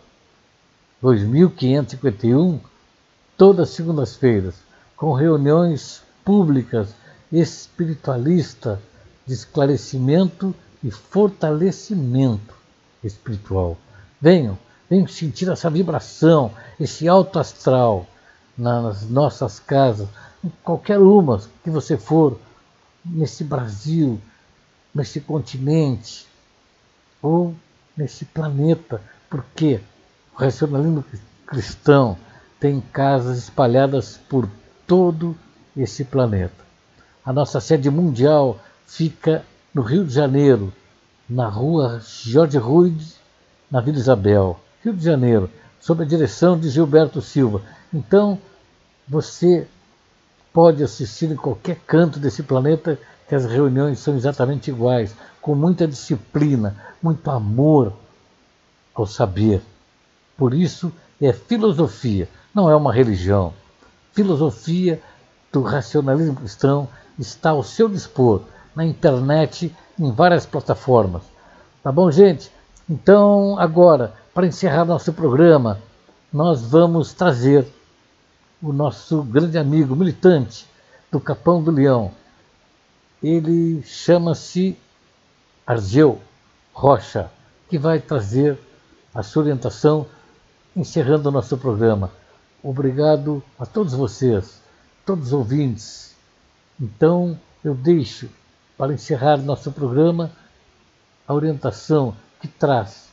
[1.00, 2.58] 2551,
[3.36, 4.56] todas as segundas-feiras,
[4.96, 6.88] com reuniões públicas
[7.30, 8.80] espiritualistas
[9.24, 10.52] de esclarecimento
[10.82, 12.56] e fortalecimento
[13.04, 13.76] espiritual.
[14.20, 14.58] Venham,
[14.90, 18.04] venham sentir essa vibração, esse alto astral
[18.58, 20.08] nas nossas casas,
[20.62, 22.38] qualquer uma que você for,
[23.04, 24.20] nesse Brasil,
[24.94, 26.26] nesse continente
[27.22, 27.54] ou
[27.96, 29.80] nesse planeta, porque
[30.34, 31.04] o racionalismo
[31.46, 32.16] cristão
[32.58, 34.48] tem casas espalhadas por
[34.86, 35.36] todo
[35.76, 36.64] esse planeta.
[37.24, 40.72] A nossa sede mundial fica no Rio de Janeiro,
[41.28, 43.16] na rua Jorge Ruiz,
[43.70, 47.62] na Vila Isabel, Rio de Janeiro, sob a direção de Gilberto Silva.
[47.92, 48.38] Então,
[49.08, 49.66] você
[50.52, 52.98] pode assistir em qualquer canto desse planeta
[53.28, 57.92] que as reuniões são exatamente iguais, com muita disciplina, muito amor
[58.94, 59.62] ao saber.
[60.36, 63.54] Por isso é filosofia, não é uma religião.
[64.12, 65.00] Filosofia
[65.52, 66.88] do racionalismo cristão
[67.18, 68.42] está ao seu dispor
[68.74, 71.22] na internet, em várias plataformas.
[71.82, 72.50] Tá bom, gente?
[72.88, 75.78] Então, agora, para encerrar nosso programa,
[76.32, 77.66] nós vamos trazer
[78.62, 80.66] o nosso grande amigo militante
[81.10, 82.12] do Capão do Leão,
[83.22, 84.76] ele chama-se
[85.66, 86.20] Argeu
[86.72, 87.30] Rocha,
[87.68, 88.58] que vai trazer
[89.14, 90.06] a sua orientação
[90.74, 92.10] encerrando o nosso programa.
[92.62, 94.60] Obrigado a todos vocês,
[95.04, 96.14] todos os ouvintes.
[96.80, 98.28] Então, eu deixo
[98.76, 100.30] para encerrar nosso programa
[101.26, 103.08] a orientação que traz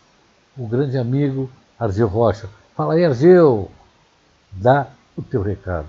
[0.57, 2.49] o grande amigo Argeu Rocha.
[2.75, 3.69] Fala aí, Argeu!
[4.51, 4.87] Dá
[5.17, 5.87] o teu recado.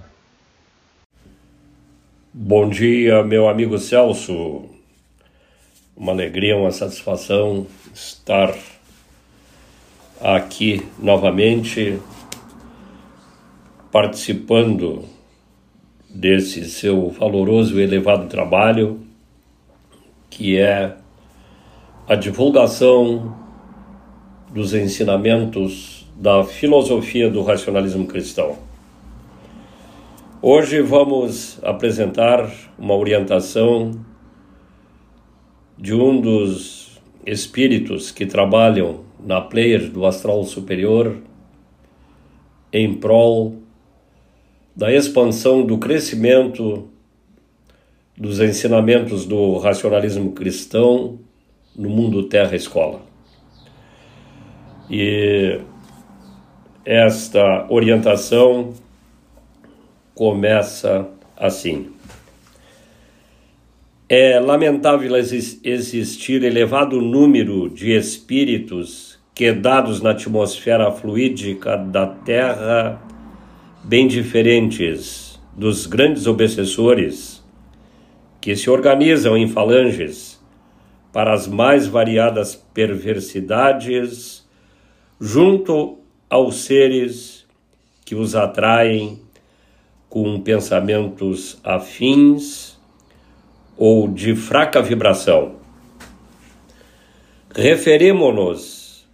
[2.33, 4.65] Bom dia, meu amigo Celso.
[5.95, 8.55] Uma alegria, uma satisfação estar
[10.21, 12.01] aqui novamente
[13.93, 15.05] participando
[16.09, 19.01] desse seu valoroso e elevado trabalho,
[20.31, 20.97] que é
[22.09, 23.37] a divulgação
[24.51, 28.68] dos ensinamentos da filosofia do racionalismo cristão.
[30.51, 33.93] Hoje vamos apresentar uma orientação
[35.77, 41.19] de um dos espíritos que trabalham na player do astral superior
[42.73, 43.57] em prol
[44.75, 46.89] da expansão do crescimento
[48.17, 51.19] dos ensinamentos do racionalismo cristão
[51.77, 53.03] no mundo terra escola.
[54.91, 55.61] E
[56.87, 58.73] esta orientação
[60.19, 61.93] começa assim.
[64.09, 73.01] É lamentável existir elevado número de espíritos quedados na atmosfera fluídica da Terra,
[73.85, 77.41] bem diferentes dos grandes obsessores
[78.41, 80.43] que se organizam em falanges
[81.13, 84.45] para as mais variadas perversidades,
[85.21, 87.47] junto aos seres
[88.05, 89.28] que os atraem
[90.09, 92.79] com pensamentos afins
[93.77, 95.57] ou de fraca vibração.
[97.55, 99.07] Referimo-nos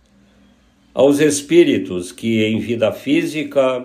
[0.92, 3.84] aos espíritos que, em vida física,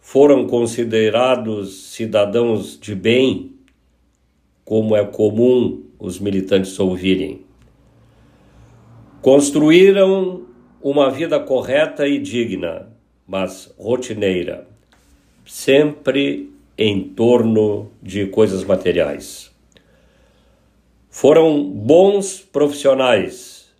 [0.00, 3.52] foram considerados cidadãos de bem,
[4.64, 7.42] como é comum os militantes ouvirem.
[9.22, 10.46] Construíram
[10.82, 12.92] uma vida correta e digna,
[13.26, 14.68] mas rotineira,
[15.44, 19.52] sempre em torno de coisas materiais.
[21.08, 23.72] Foram bons profissionais,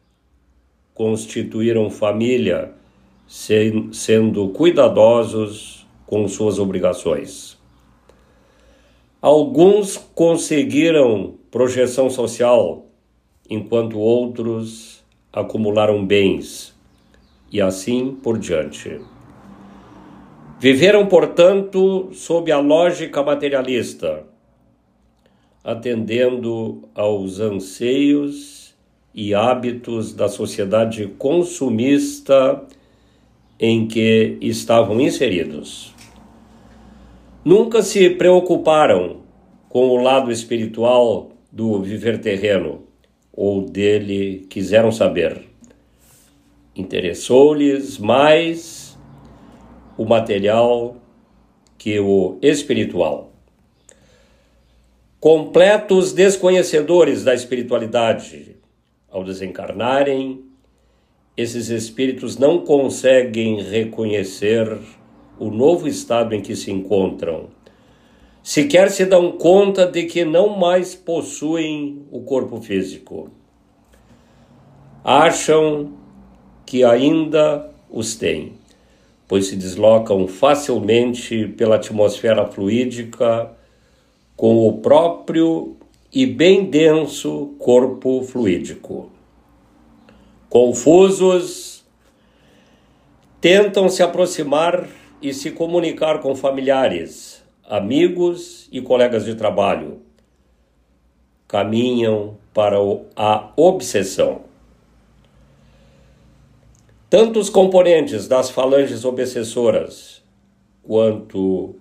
[0.95, 2.73] constituíram família,
[3.27, 7.59] sendo cuidadosos com suas obrigações.
[9.21, 12.87] Alguns conseguiram projeção social,
[13.49, 15.03] enquanto outros
[15.33, 16.75] acumularam bens,
[17.51, 19.01] e assim por diante.
[20.65, 24.25] Viveram, portanto, sob a lógica materialista,
[25.63, 28.75] atendendo aos anseios
[29.15, 32.67] e hábitos da sociedade consumista
[33.61, 35.95] em que estavam inseridos.
[37.45, 39.19] Nunca se preocuparam
[39.69, 42.85] com o lado espiritual do viver terreno,
[43.31, 45.43] ou dele quiseram saber.
[46.75, 48.84] Interessou-lhes mais
[49.97, 50.97] o material
[51.79, 53.33] que o espiritual.
[55.21, 58.57] Completos desconhecedores da espiritualidade,
[59.11, 60.45] ao desencarnarem,
[61.37, 64.79] esses espíritos não conseguem reconhecer
[65.39, 67.49] o novo estado em que se encontram.
[68.43, 73.31] Sequer se dão conta de que não mais possuem o corpo físico.
[75.03, 75.93] Acham
[76.67, 78.53] que ainda os têm,
[79.27, 83.51] pois se deslocam facilmente pela atmosfera fluídica
[84.37, 85.77] com o próprio
[86.13, 89.11] e bem denso corpo fluídico.
[90.49, 91.85] Confusos,
[93.41, 94.89] tentam se aproximar
[95.21, 100.01] e se comunicar com familiares, amigos e colegas de trabalho.
[101.49, 102.77] Caminham para
[103.17, 104.43] a obsessão.
[107.17, 110.21] Tanto os componentes das falanges obsessoras
[110.83, 111.77] quanto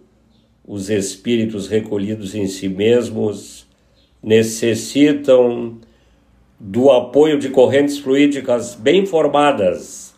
[0.64, 3.66] os espíritos recolhidos em si mesmos
[4.22, 5.80] necessitam
[6.60, 10.14] do apoio de correntes fluídicas bem formadas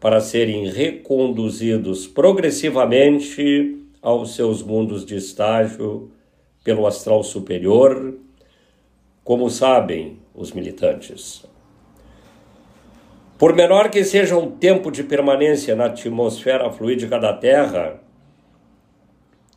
[0.00, 6.08] para serem reconduzidos progressivamente aos seus mundos de estágio
[6.62, 8.14] pelo astral superior,
[9.24, 11.52] como sabem os militantes.
[13.36, 18.00] Por menor que seja o tempo de permanência na atmosfera fluídica da Terra,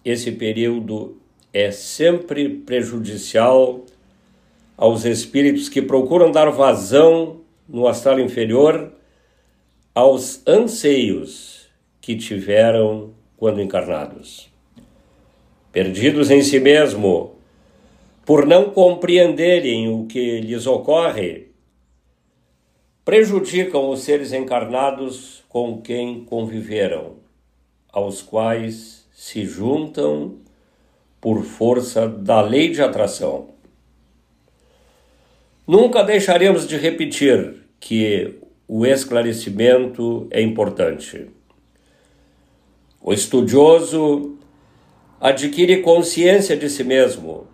[0.04, 1.18] esse período
[1.54, 3.86] é sempre prejudicial
[4.76, 8.94] aos espíritos que procuram dar vazão no astral inferior
[9.94, 11.68] aos anseios
[12.02, 14.50] que tiveram quando encarnados.
[15.72, 17.36] Perdidos em si mesmo,
[18.26, 21.47] por não compreenderem o que lhes ocorre,
[23.08, 27.14] prejudicam os seres encarnados com quem conviveram,
[27.90, 30.40] aos quais se juntam
[31.22, 33.48] por força da lei de atração.
[35.66, 41.30] Nunca deixaremos de repetir que o esclarecimento é importante.
[43.02, 44.38] O estudioso
[45.22, 47.48] adquire consciência de si mesmo,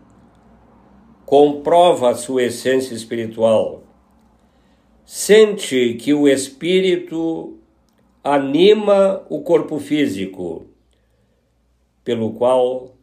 [1.28, 3.83] comprova a sua essência espiritual,
[5.06, 7.58] sente que o espírito
[8.24, 10.66] anima o corpo físico,
[12.04, 12.96] pelo qual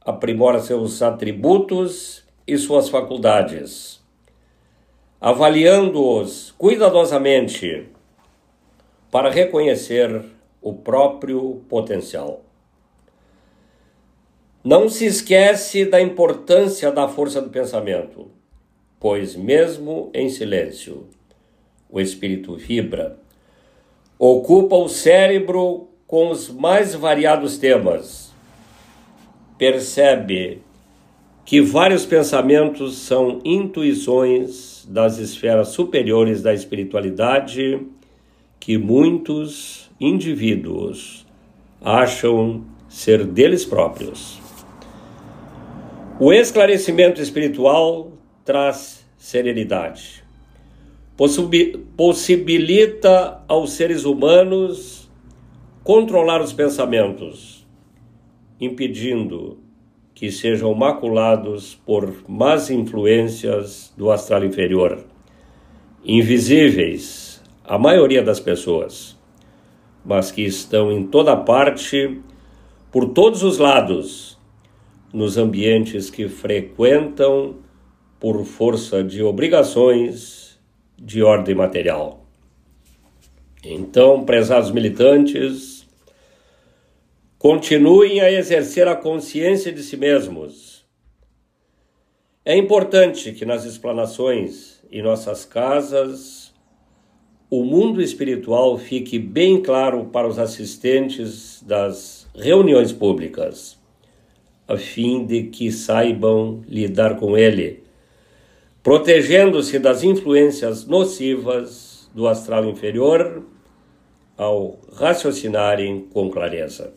[0.00, 4.00] aprimora seus atributos e suas faculdades
[5.20, 7.88] avaliando-os cuidadosamente
[9.10, 10.24] para reconhecer
[10.62, 12.40] o próprio potencial.
[14.64, 18.30] Não se esquece da importância da força do pensamento,
[19.00, 21.06] pois, mesmo em silêncio,
[21.88, 23.18] o espírito vibra,
[24.18, 28.30] ocupa o cérebro com os mais variados temas,
[29.56, 30.60] percebe
[31.46, 37.80] que vários pensamentos são intuições das esferas superiores da espiritualidade
[38.60, 41.26] que muitos indivíduos
[41.80, 44.38] acham ser deles próprios.
[46.20, 48.09] O esclarecimento espiritual
[48.44, 50.24] traz serenidade,
[51.96, 55.10] possibilita aos seres humanos
[55.84, 57.60] controlar os pensamentos
[58.60, 59.58] impedindo
[60.14, 65.02] que sejam maculados por más influências do astral inferior,
[66.04, 69.18] invisíveis à maioria das pessoas,
[70.04, 72.20] mas que estão em toda parte,
[72.92, 74.38] por todos os lados,
[75.12, 77.56] nos ambientes que frequentam
[78.20, 80.60] por força de obrigações
[80.96, 82.24] de ordem material.
[83.64, 85.86] Então, prezados militantes,
[87.38, 90.84] continuem a exercer a consciência de si mesmos.
[92.44, 96.52] É importante que nas explanações e nossas casas
[97.50, 103.78] o mundo espiritual fique bem claro para os assistentes das reuniões públicas,
[104.68, 107.82] a fim de que saibam lidar com ele,
[108.82, 113.44] protegendo-se das influências nocivas do astral inferior
[114.36, 116.94] ao raciocinarem com clareza.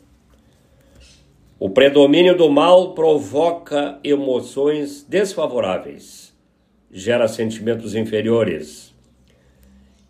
[1.60, 6.34] O predomínio do mal provoca emoções desfavoráveis,
[6.92, 8.94] gera sentimentos inferiores,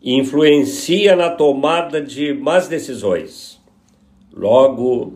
[0.02, 3.62] influencia na tomada de más decisões.
[4.32, 5.14] Logo,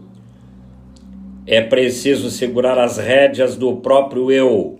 [1.45, 4.76] é preciso segurar as rédeas do próprio eu,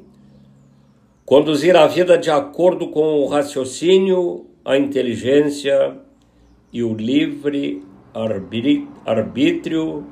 [1.27, 5.97] conduzir a vida de acordo com o raciocínio, a inteligência
[6.71, 7.83] e o livre
[9.05, 10.05] arbítrio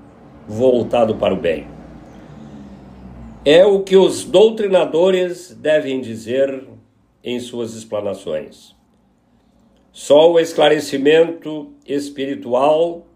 [0.46, 1.68] voltado para o bem.
[3.46, 6.68] É o que os doutrinadores devem dizer
[7.24, 8.76] em suas explanações.
[9.94, 13.08] Só o esclarecimento espiritual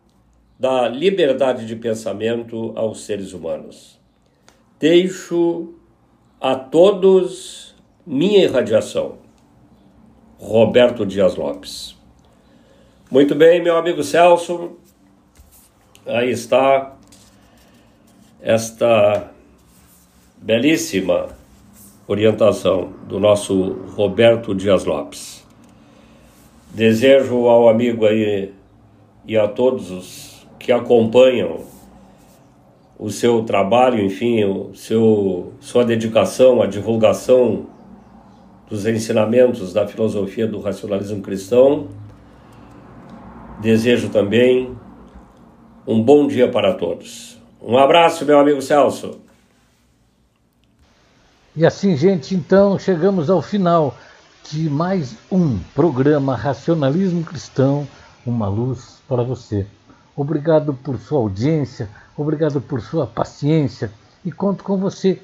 [0.58, 4.00] dá liberdade de pensamento aos seres humanos.
[4.80, 5.74] Deixo
[6.39, 7.68] a todos
[8.10, 9.20] minha irradiação.
[10.39, 11.95] Roberto Dias Lopes.
[13.12, 14.72] Muito bem, meu amigo Celso.
[16.07, 16.95] Aí está
[18.41, 19.30] esta
[20.38, 21.28] belíssima
[22.07, 25.45] orientação do nosso Roberto Dias Lopes.
[26.74, 28.51] Desejo ao amigo aí
[29.24, 31.60] e a todos os que acompanham
[32.97, 37.78] o seu trabalho, enfim, o seu, sua dedicação à divulgação
[38.70, 41.88] dos ensinamentos da filosofia do racionalismo cristão.
[43.59, 44.78] Desejo também
[45.88, 47.38] um bom dia para todos.
[47.61, 49.20] Um abraço, meu amigo Celso.
[51.55, 53.97] E assim, gente, então chegamos ao final
[54.49, 57.88] de mais um programa Racionalismo Cristão,
[58.26, 59.65] uma luz para você.
[60.15, 63.91] Obrigado por sua audiência, obrigado por sua paciência
[64.24, 65.22] e conto com você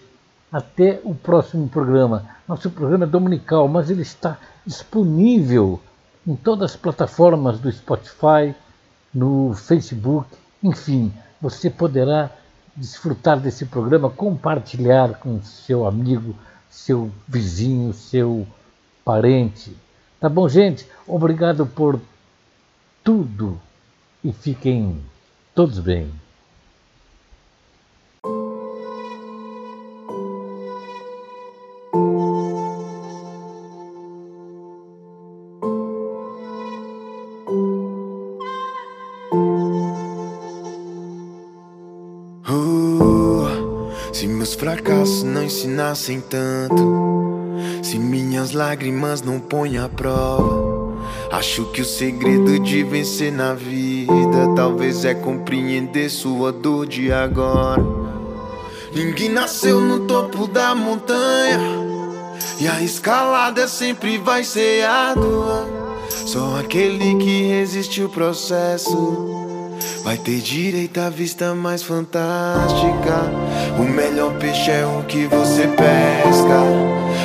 [0.56, 2.26] até o próximo programa.
[2.48, 5.82] Nosso programa é dominical, mas ele está disponível
[6.26, 8.56] em todas as plataformas do Spotify,
[9.14, 10.30] no Facebook,
[10.64, 12.30] enfim, você poderá
[12.74, 16.34] desfrutar desse programa, compartilhar com seu amigo,
[16.70, 18.48] seu vizinho, seu
[19.04, 19.76] parente.
[20.22, 20.88] Tá bom, gente?
[21.06, 22.00] Obrigado por
[23.04, 23.60] tudo
[24.24, 25.04] e fiquem
[25.54, 26.25] todos bem.
[45.44, 47.52] Ensinassem tanto,
[47.84, 50.96] se minhas lágrimas não põem à prova,
[51.32, 57.84] acho que o segredo de vencer na vida talvez é compreender sua dor de agora.
[58.94, 61.60] Ninguém nasceu no topo da montanha
[62.58, 65.68] e a escalada sempre vai ser árdua.
[66.10, 69.45] Só aquele que resiste o processo
[70.04, 73.32] Vai ter direito à vista mais fantástica.
[73.78, 76.60] O melhor peixe é o que você pesca.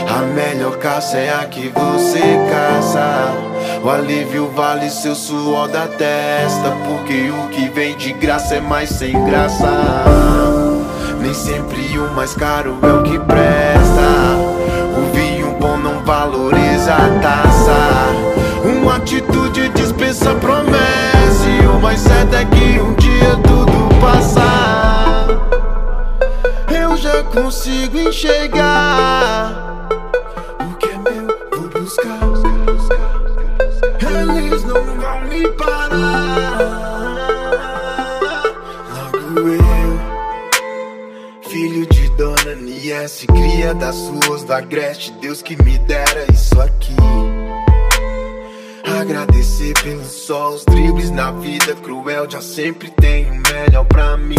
[0.09, 2.21] A melhor caça é a que você
[2.51, 3.33] caça.
[3.85, 6.71] O alívio vale seu suor da testa.
[6.87, 10.05] Porque o que vem de graça é mais sem graça.
[11.21, 14.11] Nem sempre o mais caro é o que presta.
[14.97, 17.77] O vinho bom não valoriza a taça.
[18.65, 21.01] Uma atitude dispensa promessa
[21.81, 25.27] mais certo é que um dia tudo passar.
[26.69, 29.89] Eu já consigo enxergar
[30.61, 31.27] o que é meu,
[31.59, 32.21] vou buscar.
[34.01, 36.59] Eles não vão me parar.
[38.95, 40.01] Logo eu,
[41.49, 46.95] filho de Dona Niesse, cria das suas da Greste, Deus que me dera isso aqui.
[49.11, 54.37] Agradecer pelo sol, os dribles na vida cruel Já sempre tem o melhor pra mim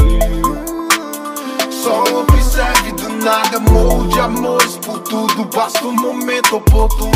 [1.70, 5.44] Só observe do nada, morro de amores por tudo.
[5.54, 7.12] Basta um momento oportuno.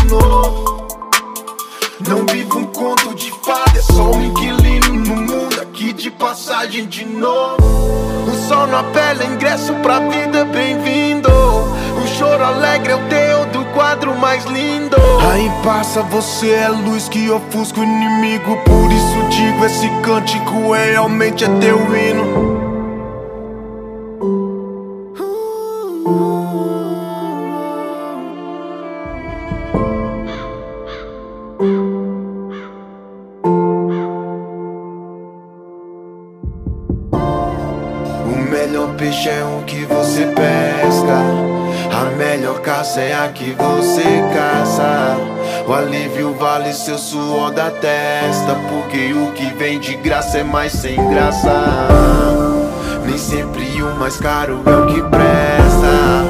[2.06, 6.86] Não vivo um conto de fada, é só um inquilino no mundo aqui de passagem
[6.88, 7.56] de novo.
[8.28, 11.55] O sol na pele, ingresso pra vida, bem-vindo.
[12.18, 14.96] Choro alegre é o teu do quadro mais lindo.
[15.34, 18.56] Aí passa, você é luz que ofusca o inimigo.
[18.64, 22.55] Por isso digo: esse cântico realmente é teu hino.
[46.66, 48.56] Vale seu suor da testa.
[48.70, 51.88] Porque o que vem de graça é mais sem graça.
[53.06, 56.26] Nem sempre o mais caro é o que presta.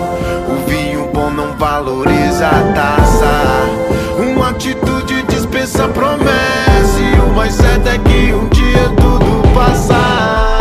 [0.49, 4.19] O vinho bom não valoriza a taça.
[4.19, 6.99] Uma atitude dispensa promessa.
[6.99, 10.54] E o mais certo é que um dia tudo passar.